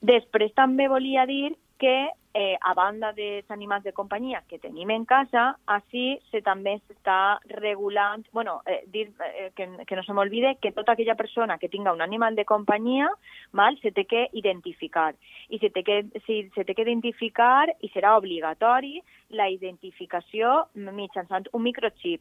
Després 0.00 0.52
també 0.54 0.88
volia 0.88 1.24
dir 1.26 1.56
que 1.78 2.10
eh, 2.38 2.58
a 2.60 2.74
banda 2.74 3.14
dels 3.14 3.50
animals 3.50 3.82
de 3.82 3.94
companyia 3.94 4.42
que 4.46 4.58
tenim 4.60 4.90
en 4.92 5.06
casa, 5.08 5.54
així 5.72 6.18
se 6.28 6.42
també 6.44 6.74
s'està 6.82 7.38
regulant, 7.48 8.26
bueno, 8.36 8.58
eh, 8.68 8.82
dir, 8.92 9.06
eh, 9.24 9.52
que, 9.56 9.64
que 9.88 9.96
no 9.96 10.04
se 10.04 10.12
m'olvide 10.12 10.58
que 10.60 10.74
tota 10.76 10.92
aquella 10.92 11.16
persona 11.16 11.56
que 11.56 11.70
tinga 11.72 11.94
un 11.96 12.04
animal 12.04 12.36
de 12.36 12.44
companyia 12.44 13.08
mal, 13.52 13.80
se 13.80 13.90
té 13.90 14.04
que 14.04 14.26
identificar. 14.36 15.14
I 15.48 15.62
se 15.64 15.72
té 15.72 15.82
que, 15.82 16.02
si, 16.26 16.42
se 16.52 16.68
té 16.68 16.76
que 16.76 16.84
identificar 16.84 17.72
i 17.80 17.88
serà 17.94 18.18
obligatori 18.20 19.00
la 19.32 19.48
identificació 19.48 20.66
mitjançant 20.76 21.48
un 21.56 21.64
microchip 21.64 22.20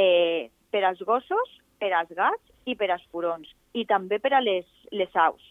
eh, 0.00 0.48
per 0.72 0.86
als 0.88 1.04
gossos, 1.04 1.58
per 1.76 1.92
als 1.92 2.16
gats 2.16 2.40
i 2.64 2.72
per 2.72 2.88
als 2.88 3.04
furons. 3.12 3.52
I 3.76 3.84
també 3.84 4.16
per 4.16 4.32
a 4.32 4.40
les, 4.40 4.64
les 4.96 5.12
aus, 5.12 5.44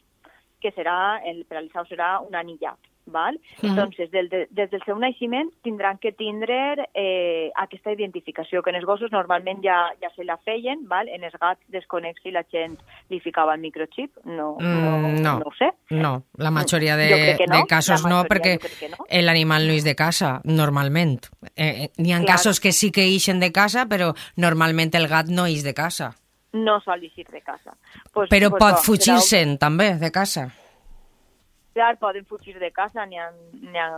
que 0.57 0.73
serà, 0.73 1.21
el, 1.21 1.45
per 1.45 1.61
a 1.61 1.67
les 1.67 1.75
aus 1.77 1.93
serà 1.93 2.15
un 2.25 2.33
anillat 2.33 2.81
val? 3.11 3.39
Mm. 3.61 3.67
Entonces, 3.71 4.11
del, 4.11 4.29
de, 4.29 4.47
des 4.49 4.69
del 4.71 4.83
seu 4.85 4.97
naixement 4.99 5.51
tindran 5.65 5.99
que 6.01 6.11
tindre 6.11 6.87
eh, 6.93 7.51
aquesta 7.55 7.91
identificació, 7.91 8.61
que 8.63 8.71
en 8.71 8.79
els 8.79 8.85
gossos 8.85 9.11
normalment 9.11 9.61
ja, 9.63 9.77
ja 10.01 10.11
se 10.15 10.25
la 10.27 10.37
feien, 10.45 10.87
val? 10.89 11.09
en 11.11 11.25
els 11.27 11.35
gats 11.39 11.61
desconec 11.73 12.21
si 12.21 12.31
la 12.31 12.43
gent 12.51 12.77
li 13.09 13.19
ficava 13.19 13.55
el 13.55 13.61
microchip, 13.61 14.23
no, 14.25 14.55
mm, 14.59 14.83
no, 14.83 14.97
no. 15.01 15.35
no 15.39 15.51
ho 15.51 15.55
sé. 15.57 15.71
No, 15.89 16.13
la 16.37 16.51
majoria 16.51 16.95
de, 16.97 17.37
no. 17.47 17.57
de 17.57 17.65
casos 17.67 18.05
no, 18.07 18.23
perquè 18.29 18.57
no. 18.91 19.05
l'animal 19.25 19.67
no 19.67 19.75
és 19.75 19.87
de 19.87 19.95
casa, 19.95 20.39
normalment. 20.45 21.19
Eh, 21.55 21.69
eh 21.85 21.89
N'hi 22.01 22.13
ha 22.13 22.21
Clar. 22.21 22.37
casos 22.37 22.59
que 22.59 22.71
sí 22.71 22.91
que 22.91 23.05
ixen 23.07 23.39
de 23.39 23.51
casa, 23.51 23.85
però 23.89 24.13
normalment 24.37 24.95
el 24.97 25.07
gat 25.11 25.29
no 25.29 25.45
és 25.45 25.65
de 25.67 25.75
casa. 25.77 26.13
No 26.53 26.79
sol 26.83 27.03
eixir 27.03 27.27
de 27.31 27.39
casa. 27.41 27.77
Pues, 28.11 28.29
però 28.29 28.49
pues, 28.51 28.59
pot 28.59 28.83
fugir-se'n 28.83 29.57
també 29.59 29.93
de 29.99 30.11
casa 30.11 30.49
clar, 31.73 31.97
poden 31.99 32.25
fugir 32.25 32.57
de 32.59 32.71
casa, 32.71 33.05
n'hi 33.05 33.17
ha, 33.17 33.29
ha 33.79 33.89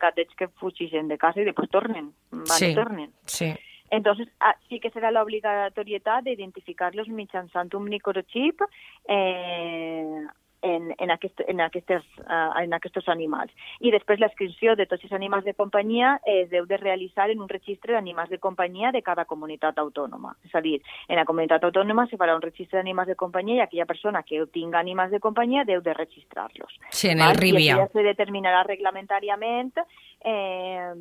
gatets 0.00 0.34
que 0.38 0.48
fugixen 0.60 1.08
de 1.08 1.18
casa 1.18 1.40
i 1.40 1.44
després 1.48 1.70
tornen, 1.70 2.12
van 2.30 2.46
Sí. 2.46 2.72
i 2.72 2.74
tornen. 2.74 3.12
Sí. 3.26 3.52
Entonces, 3.90 4.28
ah, 4.40 4.54
sí 4.68 4.80
que 4.80 4.90
serà 4.92 5.10
l'obligatorietat 5.10 6.24
d'identificar-los 6.24 7.08
mitjançant 7.08 7.72
un 7.74 7.84
microchip 7.88 8.60
eh, 9.08 10.26
en, 10.62 10.94
en, 10.98 11.10
aquest, 11.10 11.40
en, 11.46 11.60
aquestes, 11.60 12.04
uh, 12.24 12.52
en 12.60 12.72
aquests 12.74 13.08
animals. 13.08 13.52
I 13.80 13.92
després 13.94 14.20
l'inscripció 14.20 14.74
de 14.76 14.86
tots 14.90 15.04
els 15.06 15.14
animals 15.16 15.44
de 15.44 15.54
companyia 15.54 16.16
es 16.26 16.48
deu 16.50 16.66
de 16.66 16.76
realitzar 16.80 17.28
en 17.30 17.42
un 17.44 17.48
registre 17.48 17.94
d'animals 17.94 18.30
de 18.30 18.38
companyia 18.38 18.92
de 18.92 19.02
cada 19.02 19.24
comunitat 19.24 19.78
autònoma. 19.78 20.34
És 20.44 20.54
a 20.54 20.62
dir, 20.64 20.78
en 21.08 21.16
la 21.20 21.26
comunitat 21.28 21.64
autònoma 21.64 22.08
se 22.10 22.18
farà 22.18 22.34
un 22.36 22.42
registre 22.42 22.78
d'animals 22.78 23.12
de 23.12 23.18
companyia 23.18 23.62
i 23.62 23.64
aquella 23.66 23.86
persona 23.86 24.22
que 24.22 24.44
tinga 24.52 24.80
animals 24.80 25.12
de 25.12 25.20
companyia 25.20 25.64
deu 25.68 25.82
de 25.82 25.94
registrar-los. 25.94 26.80
Sí, 26.90 27.08
en 27.08 27.22
el 27.22 27.36
RIBIA. 27.36 27.76
I 27.76 27.84
ja 27.84 27.88
se 27.92 28.06
determinarà 28.06 28.64
reglamentàriament 28.66 29.78
eh, 30.24 30.92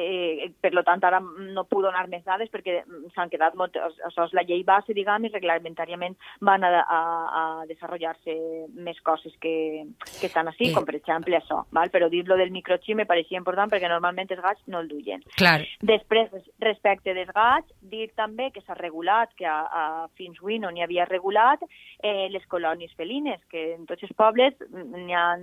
eh, 0.00 0.50
per 0.60 0.72
lo 0.74 0.82
tant 0.86 1.04
ara 1.04 1.20
no 1.20 1.64
puc 1.68 1.82
donar 1.84 2.06
més 2.08 2.24
dades 2.24 2.50
perquè 2.52 2.80
s'han 3.14 3.30
quedat 3.32 3.56
molt, 3.58 3.76
això 3.76 4.26
és 4.26 4.34
la 4.36 4.44
llei 4.48 4.64
base, 4.64 4.94
diguem, 4.96 5.26
i 5.26 5.32
reglamentàriament 5.32 6.16
van 6.40 6.64
a, 6.64 6.72
a, 6.80 7.00
a 7.40 7.44
desenvolupar-se 7.68 8.36
més 8.74 9.00
coses 9.06 9.34
que, 9.40 9.84
que 10.20 10.26
estan 10.26 10.48
així, 10.48 10.70
Eh. 10.70 10.74
com 10.74 10.84
per 10.84 10.96
exemple 10.96 11.36
això, 11.36 11.64
val? 11.72 11.90
però 11.90 12.08
dir-lo 12.08 12.36
del 12.36 12.50
microchip 12.50 12.96
me 12.96 13.06
pareixia 13.06 13.38
important 13.38 13.70
perquè 13.70 13.88
normalment 13.88 14.30
els 14.30 14.42
gats 14.42 14.62
no 14.66 14.80
el 14.80 14.88
duien. 14.88 15.22
Clar. 15.36 15.60
Després, 15.80 16.30
respecte 16.60 17.14
dels 17.14 17.30
gats, 17.34 17.72
dir 17.80 18.10
també 18.14 18.50
que 18.52 18.60
s'ha 18.62 18.74
regulat, 18.74 19.32
que 19.36 19.46
a, 19.46 19.60
a 19.66 20.08
fins 20.14 20.38
avui 20.40 20.58
no 20.58 20.70
n'hi 20.70 20.82
havia 20.82 21.04
regulat, 21.04 21.62
eh, 22.02 22.28
les 22.30 22.46
colònies 22.46 22.94
felines, 22.96 23.40
que 23.50 23.74
en 23.74 23.86
tots 23.86 24.02
els 24.02 24.14
pobles 24.16 24.54
n'hi 24.70 25.14
ha 25.14 25.36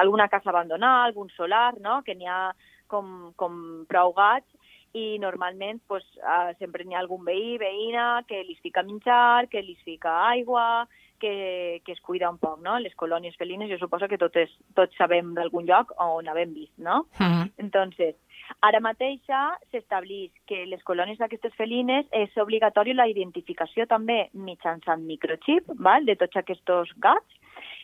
alguna 0.00 0.28
casa 0.28 0.50
abandonada, 0.50 1.04
algun 1.04 1.30
solar, 1.30 1.78
no? 1.80 2.02
que 2.04 2.14
n'hi 2.14 2.26
ha 2.26 2.52
com, 2.90 3.30
com 3.40 3.60
prou 3.88 4.12
gats 4.16 4.48
i 4.92 5.18
normalment 5.22 5.80
pues, 5.86 6.06
uh, 6.18 6.50
sempre 6.58 6.84
n'hi 6.84 6.96
ha 6.96 7.02
algun 7.04 7.22
veí, 7.24 7.56
veïna, 7.62 8.24
que 8.26 8.42
li 8.42 8.56
fica 8.62 8.82
menjar, 8.82 9.46
que 9.50 9.62
li 9.62 9.76
fica 9.84 10.16
aigua, 10.30 10.88
que, 11.20 11.82
que 11.84 11.92
es 11.92 12.00
cuida 12.00 12.30
un 12.30 12.40
poc, 12.42 12.58
no? 12.64 12.78
Les 12.82 12.96
colònies 12.98 13.36
felines, 13.38 13.70
jo 13.70 13.78
suposo 13.78 14.08
que 14.10 14.18
totes, 14.18 14.50
tots 14.74 14.96
sabem 14.98 15.34
d'algun 15.36 15.68
lloc 15.68 15.92
on 16.00 16.26
havem 16.32 16.54
vist, 16.56 16.74
no? 16.78 17.04
Uh 17.20 17.26
-huh. 17.26 17.50
Entonces, 17.58 18.16
ara 18.60 18.80
mateixa 18.80 19.58
s'estableix 19.70 20.32
que 20.46 20.66
les 20.66 20.82
colònies 20.82 21.18
d'aquestes 21.18 21.54
felines 21.54 22.06
és 22.10 22.36
obligatori 22.36 22.94
la 22.94 23.06
identificació 23.06 23.86
també 23.86 24.28
mitjançant 24.32 25.02
microchip 25.04 25.64
val? 25.78 26.04
de 26.04 26.16
tots 26.16 26.36
aquests 26.36 26.94
gats 26.96 27.39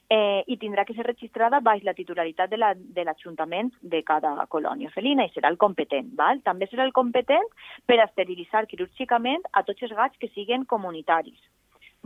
eh, 0.09 0.45
i 0.47 0.57
tindrà 0.57 0.85
que 0.85 0.95
ser 0.95 1.07
registrada 1.07 1.61
baix 1.61 1.83
la 1.83 1.95
titularitat 1.95 2.51
de 2.51 2.57
la- 2.57 2.75
de 2.75 3.05
l'Ajuntament 3.05 3.73
la, 3.73 3.89
de 3.97 4.03
cada 4.03 4.47
colònia 4.47 4.91
felina 4.91 5.25
i 5.25 5.33
serà 5.35 5.49
el 5.49 5.57
competent. 5.57 6.15
Val? 6.15 6.41
També 6.43 6.67
serà 6.67 6.85
el 6.85 6.93
competent 6.93 7.47
per 7.87 7.99
esterilitzar 8.05 8.67
quirúrgicament 8.67 9.43
a 9.53 9.63
tots 9.63 9.83
els 9.83 9.93
gats 9.93 10.19
que 10.19 10.29
siguen 10.29 10.65
comunitaris. 10.65 11.39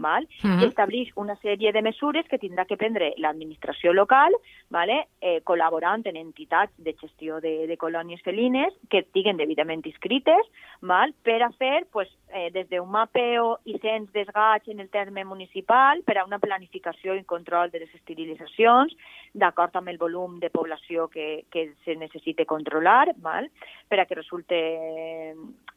Val? 0.01 0.27
Mhm. 0.43 0.61
I 0.61 0.67
estableix 0.67 1.13
una 1.17 1.37
sèrie 1.43 1.73
de 1.73 1.83
mesures 1.83 2.27
que 2.29 2.39
tindrà 2.39 2.67
que 2.67 2.77
prendre 2.77 3.13
l'administració 3.19 3.93
local 3.93 4.35
vale? 4.71 5.07
eh, 5.21 5.41
col·laborant 5.45 6.07
en 6.07 6.17
entitats 6.17 6.73
de 6.79 6.95
gestió 7.01 7.41
de, 7.41 7.67
de 7.67 7.77
colònies 7.77 8.23
felines 8.23 8.75
que 8.89 9.05
estiguen 9.05 9.37
debidament 9.37 9.85
inscrites 9.87 10.47
val? 10.81 11.15
per 11.23 11.43
a 11.43 11.51
fer 11.53 11.87
pues, 11.93 12.09
eh, 12.33 12.51
des 12.51 12.69
d'un 12.71 12.89
mapeo 12.91 13.59
i 13.65 13.79
cens 13.79 14.11
dels 14.13 14.31
gats 14.35 14.69
en 14.69 14.81
el 14.81 14.89
terme 14.89 15.25
municipal 15.25 16.03
per 16.03 16.19
a 16.19 16.25
una 16.25 16.39
planificació 16.39 17.15
i 17.15 17.25
control 17.25 17.71
de 17.71 17.85
les 17.85 17.95
esterilitzacions 17.95 18.95
d'acord 19.35 19.77
amb 19.77 19.89
el 19.89 19.99
volum 19.99 20.39
de 20.41 20.51
població 20.51 21.09
que, 21.09 21.45
que 21.51 21.73
se 21.85 21.97
necessite 21.97 22.47
controlar 22.47 23.13
val? 23.19 23.51
per 23.89 24.01
a 24.01 24.07
que 24.07 24.15
resulte 24.15 25.35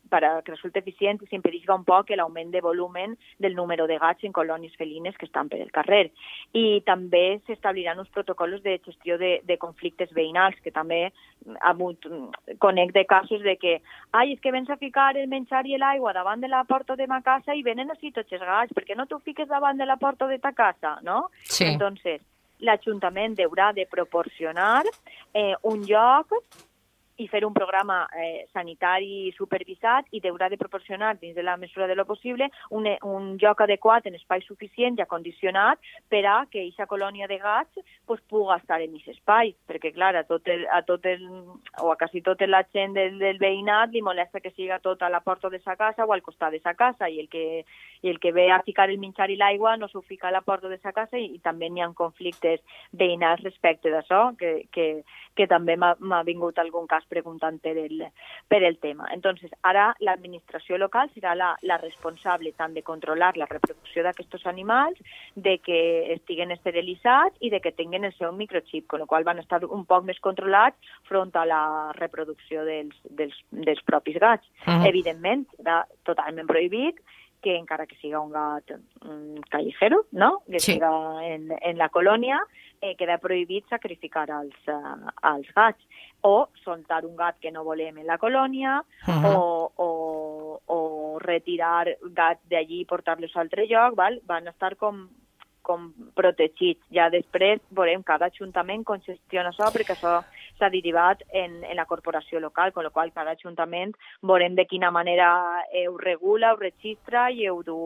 per 0.10 0.24
a 0.26 0.32
que 0.42 0.52
resulte 0.52 0.80
eficient 0.80 1.22
i 1.22 1.28
s'impedisca 1.30 1.76
un 1.76 1.86
poc 1.88 2.12
l'augment 2.14 2.52
de 2.52 2.62
volumen 2.62 3.16
del 3.40 3.56
número 3.56 3.88
de 3.88 3.98
gats 4.02 4.24
en 4.24 4.34
colònies 4.36 4.76
felines 4.78 5.16
que 5.18 5.26
estan 5.26 5.50
per 5.50 5.60
el 5.62 5.72
carrer. 5.72 6.12
I 6.54 6.82
també 6.86 7.40
s'establiran 7.48 8.00
uns 8.00 8.12
protocols 8.14 8.64
de 8.64 8.80
gestió 8.86 9.18
de, 9.18 9.40
de 9.44 9.58
conflictes 9.58 10.12
veïnals, 10.14 10.60
que 10.64 10.72
també 10.72 11.06
ha 11.60 11.72
hagut, 11.72 12.06
conec 12.60 12.94
de 12.94 13.06
casos 13.06 13.42
de 13.44 13.56
que 13.58 13.80
ai, 14.12 14.34
és 14.34 14.42
que 14.44 14.52
vens 14.52 14.70
a 14.70 14.78
ficar 14.78 15.14
el 15.18 15.28
menjar 15.32 15.66
i 15.68 15.80
l'aigua 15.80 16.14
davant 16.14 16.44
de 16.44 16.52
la 16.52 16.64
porta 16.68 16.96
de 17.00 17.08
ma 17.08 17.22
casa 17.22 17.56
i 17.56 17.64
venen 17.64 17.92
així 17.92 18.12
tots 18.12 18.32
els 18.32 18.44
gats, 18.44 18.74
per 18.74 18.86
què 18.86 18.98
no 18.98 19.08
t'ho 19.08 19.20
fiques 19.24 19.50
davant 19.50 19.78
de 19.78 19.88
la 19.90 19.98
porta 19.98 20.28
de 20.28 20.40
ta 20.40 20.54
casa, 20.54 21.00
no? 21.02 21.30
Sí. 21.44 21.66
Entonces, 21.66 22.22
l'Ajuntament 22.64 23.36
haurà 23.44 23.72
de 23.76 23.86
proporcionar 23.90 24.84
eh, 25.34 25.56
un 25.64 25.84
lloc 25.90 26.32
i 27.24 27.30
fer 27.32 27.44
un 27.48 27.54
programa 27.56 28.04
eh, 28.20 28.46
sanitari 28.54 29.32
supervisat 29.38 30.10
i 30.12 30.22
haurà 30.28 30.50
de 30.52 30.60
proporcionar, 30.60 31.16
dins 31.22 31.36
de 31.36 31.44
la 31.44 31.56
mesura 31.58 31.88
de 31.88 31.96
lo 31.96 32.06
possible, 32.06 32.50
un, 32.70 32.88
un 33.04 33.38
lloc 33.42 33.62
adequat 33.64 34.08
en 34.08 34.18
espai 34.20 34.44
suficient 34.44 35.00
i 35.00 35.04
acondicionat 35.06 35.80
per 36.12 36.24
a 36.28 36.36
que 36.50 36.66
aquesta 36.66 36.88
colònia 36.90 37.28
de 37.32 37.40
gats 37.40 37.80
pues, 38.06 38.22
puga 38.30 38.58
estar 38.60 38.82
en 38.82 38.96
aquest 38.96 39.16
espai, 39.16 39.54
perquè, 39.70 39.94
clar, 39.96 40.14
a 40.20 40.26
tot 40.28 40.48
el, 40.52 40.66
a 40.68 40.82
tot 40.88 41.06
el, 41.10 41.24
o 41.82 41.92
a 41.92 41.98
quasi 42.00 42.22
tota 42.22 42.48
la 42.50 42.64
gent 42.74 42.98
del, 42.98 43.18
del 43.22 43.40
veïnat 43.42 43.94
li 43.94 44.04
molesta 44.04 44.42
que 44.44 44.54
siga 44.56 44.82
tot 44.84 45.02
a 45.02 45.12
la 45.14 45.24
porta 45.24 45.50
de 45.50 45.62
sa 45.64 45.78
casa 45.80 46.06
o 46.06 46.14
al 46.14 46.26
costat 46.26 46.52
de 46.52 46.62
sa 46.64 46.76
casa, 46.76 47.10
i 47.10 47.20
el 47.24 47.30
que, 47.30 47.64
i 48.04 48.10
el 48.10 48.20
que 48.20 48.34
ve 48.36 48.50
a 48.52 48.62
ficar 48.64 48.90
el 48.90 49.00
menjar 49.00 49.30
i 49.32 49.40
l'aigua 49.40 49.78
no 49.78 49.88
s'ho 49.88 50.02
fica 50.02 50.28
a 50.28 50.36
la 50.36 50.42
porta 50.42 50.70
de 50.70 50.80
sa 50.80 50.92
casa 50.92 51.18
i, 51.18 51.30
i 51.38 51.40
també 51.44 51.70
n'hi 51.70 51.84
ha 51.84 51.92
conflictes 51.96 52.62
veïnals 52.92 53.44
respecte 53.44 53.92
d'això, 53.94 54.34
que, 54.40 54.66
que, 54.74 55.04
que 55.36 55.48
també 55.48 55.78
m'ha 55.78 56.24
vingut 56.28 56.60
algun 56.60 56.88
cas 56.88 57.06
preguntant 57.14 57.62
per 57.64 57.76
el, 57.78 58.02
per 58.50 58.62
el 58.66 58.80
tema. 58.82 59.08
Entonces, 59.14 59.54
ara 59.62 59.92
l'administració 60.02 60.80
local 60.82 61.12
serà 61.14 61.36
la, 61.38 61.54
la 61.62 61.78
responsable 61.82 62.54
tant 62.58 62.74
de 62.74 62.84
controlar 62.84 63.34
la 63.38 63.48
reproducció 63.50 64.04
d'aquests 64.04 64.48
animals, 64.50 65.00
de 65.36 65.58
que 65.64 65.80
estiguen 66.18 66.52
esterilitzats 66.56 67.38
i 67.40 67.54
de 67.54 67.62
que 67.62 67.72
tinguin 67.78 68.10
el 68.10 68.16
seu 68.18 68.34
microchip, 68.34 68.88
con 68.88 69.06
el 69.06 69.08
qual 69.08 69.24
van 69.28 69.40
estar 69.40 69.62
un 69.66 69.86
poc 69.86 70.06
més 70.10 70.20
controlats 70.24 70.94
front 71.10 71.34
a 71.38 71.46
la 71.46 71.64
reproducció 72.00 72.66
dels, 72.68 72.98
dels, 73.10 73.38
dels 73.52 73.84
propis 73.86 74.18
gats. 74.20 74.48
Mhm. 74.66 74.88
Evidentment, 74.90 75.48
serà 75.60 75.84
totalment 76.04 76.50
prohibit 76.50 77.00
que 77.44 77.58
encara 77.58 77.86
que 77.86 77.98
siga 78.00 78.22
un 78.22 78.32
gat 78.32 78.72
mm, 79.04 79.44
callejero, 79.52 80.06
no? 80.12 80.42
que 80.50 80.60
Sí. 80.60 80.74
siga 80.74 80.90
en, 81.28 81.52
en 81.62 81.78
la 81.78 81.90
colònia, 81.90 82.40
eh, 82.84 82.96
queda 83.00 83.16
prohibit 83.24 83.70
sacrificar 83.72 84.28
els, 84.36 84.56
uh, 84.68 85.08
els 85.32 85.48
gats 85.56 85.80
o 86.28 86.50
soltar 86.64 87.06
un 87.08 87.16
gat 87.16 87.40
que 87.40 87.52
no 87.52 87.64
volem 87.64 87.98
en 88.04 88.08
la 88.08 88.18
colònia 88.20 88.82
Mhm. 89.08 89.26
o, 89.32 89.72
o, 89.78 89.90
o 90.68 90.80
retirar 91.24 91.88
gats 92.12 92.44
d'allí 92.52 92.82
i 92.84 92.86
portar-los 92.90 93.36
a 93.36 93.42
altre 93.42 93.68
lloc, 93.72 93.96
val? 93.96 94.20
van 94.28 94.48
estar 94.52 94.76
com 94.76 95.08
com 95.64 95.94
protegits. 96.14 96.84
Ja 96.92 97.06
després 97.10 97.62
veurem 97.72 98.02
cada 98.04 98.28
ajuntament 98.28 98.84
com 98.84 99.00
gestiona 99.06 99.54
això, 99.54 99.70
perquè 99.72 99.96
això 99.96 100.18
s'ha 100.60 100.70
derivat 100.70 101.24
en, 101.32 101.62
en 101.64 101.78
la 101.80 101.86
corporació 101.88 102.42
local, 102.44 102.74
con 102.76 102.84
lo 102.84 102.92
qual 102.92 103.14
cada 103.16 103.32
ajuntament 103.32 103.96
veurem 104.22 104.56
de 104.60 104.66
quina 104.68 104.92
manera 104.92 105.30
eh, 105.72 105.88
ho 105.88 105.96
regula, 105.98 106.52
ho 106.52 106.60
registra 106.60 107.30
i 107.32 107.48
ho 107.48 107.62
du, 107.64 107.80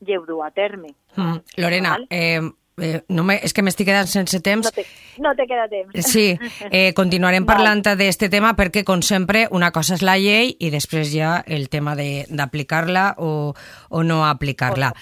i 0.00 0.16
ho 0.16 0.24
du 0.24 0.40
a 0.42 0.50
terme. 0.50 0.94
Mm. 1.14 1.42
Lorena, 1.60 1.90
Val. 1.90 2.06
eh, 2.08 2.40
eh, 2.80 3.02
no 3.08 3.24
me, 3.24 3.36
és 3.42 3.52
que 3.54 3.62
m'estic 3.62 3.86
quedant 3.88 4.08
sense 4.10 4.40
temps. 4.40 4.66
No 4.66 4.72
te, 4.74 4.84
no 5.22 5.34
te 5.34 5.46
queda 5.46 5.68
temps. 5.68 6.06
Sí, 6.06 6.38
eh, 6.70 6.92
continuarem 6.94 7.46
parlant 7.46 7.82
d'este 7.96 8.28
tema 8.32 8.54
perquè, 8.56 8.84
com 8.84 9.02
sempre, 9.02 9.46
una 9.50 9.70
cosa 9.72 9.94
és 9.94 10.02
la 10.02 10.16
llei 10.18 10.56
i 10.58 10.70
després 10.74 11.12
ja 11.14 11.42
el 11.46 11.68
tema 11.68 11.94
de- 11.96 12.26
d'aplicar-la 12.30 13.14
o, 13.18 13.54
o 13.90 14.02
no 14.02 14.24
aplicar-la. 14.26 14.92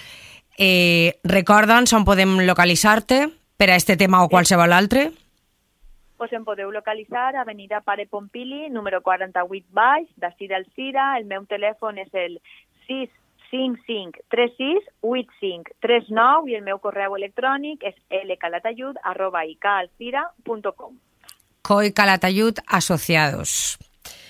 Eh, 0.57 1.17
Recorda'ns 1.23 1.93
on 1.97 2.05
podem 2.05 2.39
localitzar-te 2.45 3.27
per 3.57 3.71
a 3.71 3.75
este 3.75 3.97
tema 3.97 4.23
o 4.23 4.29
qualsevol 4.29 4.73
altre. 4.73 5.11
Pues 6.17 6.31
em 6.31 6.43
podeu 6.45 6.69
localitzar 6.71 7.35
a 7.35 7.41
Avenida 7.41 7.81
Pare 7.81 8.05
Pompili, 8.07 8.69
número 8.69 9.01
48 9.01 9.65
baix, 9.71 10.07
de 10.15 10.29
Cira 10.37 10.57
al 10.57 10.67
Cira. 10.75 11.17
El 11.17 11.25
meu 11.25 11.43
telèfon 11.49 11.97
és 11.99 12.13
el 12.13 12.37
655368539 13.53 16.49
i 16.49 16.55
el 16.57 16.63
meu 16.65 16.79
correu 16.83 17.15
electrònic 17.17 17.83
és 17.85 17.95
lcalatayud 18.25 18.95
arroba 19.03 19.45
icaalcira.com. 19.45 20.97
COI 21.63 21.93
Calatayud 21.95 22.59
Asociados. 22.67 23.77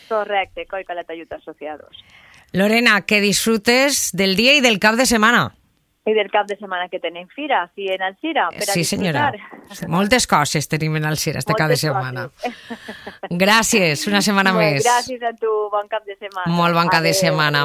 Correcte, 0.09 0.65
Coi 0.69 0.83
Calatayud 0.86 1.31
Associados. 1.33 2.03
Lorena, 2.53 3.01
que 3.01 3.21
disfrutes 3.21 4.12
del 4.13 4.36
dia 4.36 4.53
i 4.53 4.62
del 4.62 4.77
cap 4.79 4.95
de 4.99 5.05
setmana. 5.09 5.55
I 6.05 6.12
del 6.12 6.27
cap 6.29 6.45
de 6.45 6.57
setmana 6.59 6.89
que 6.91 6.99
tenim 6.99 7.29
fira, 7.31 7.71
si 7.73 7.88
en 7.88 8.01
el 8.03 8.17
Cira, 8.19 8.49
per 8.51 8.67
a 8.69 8.73
Sí, 8.73 8.83
senyora. 8.83 9.31
disfrutar. 9.31 9.88
Moltes 9.89 10.27
coses 10.27 10.67
tenim 10.67 10.97
en 10.99 11.05
el 11.07 11.15
CIR 11.17 11.38
este 11.39 11.53
cap 11.55 11.69
de 11.71 11.77
setmana. 11.77 12.27
coses. 12.27 12.53
Gràcies, 13.31 14.03
una 14.12 14.19
setmana 14.21 14.51
Molt 14.51 14.65
més. 14.65 14.83
Gràcies 14.86 15.23
a 15.23 15.31
tu, 15.39 15.47
bon 15.71 15.88
cap 15.88 16.03
de 16.05 16.17
setmana. 16.19 16.51
Molt 16.51 16.75
bon 16.75 16.89
cap 16.91 17.03
de 17.07 17.13
setmana. 17.13 17.63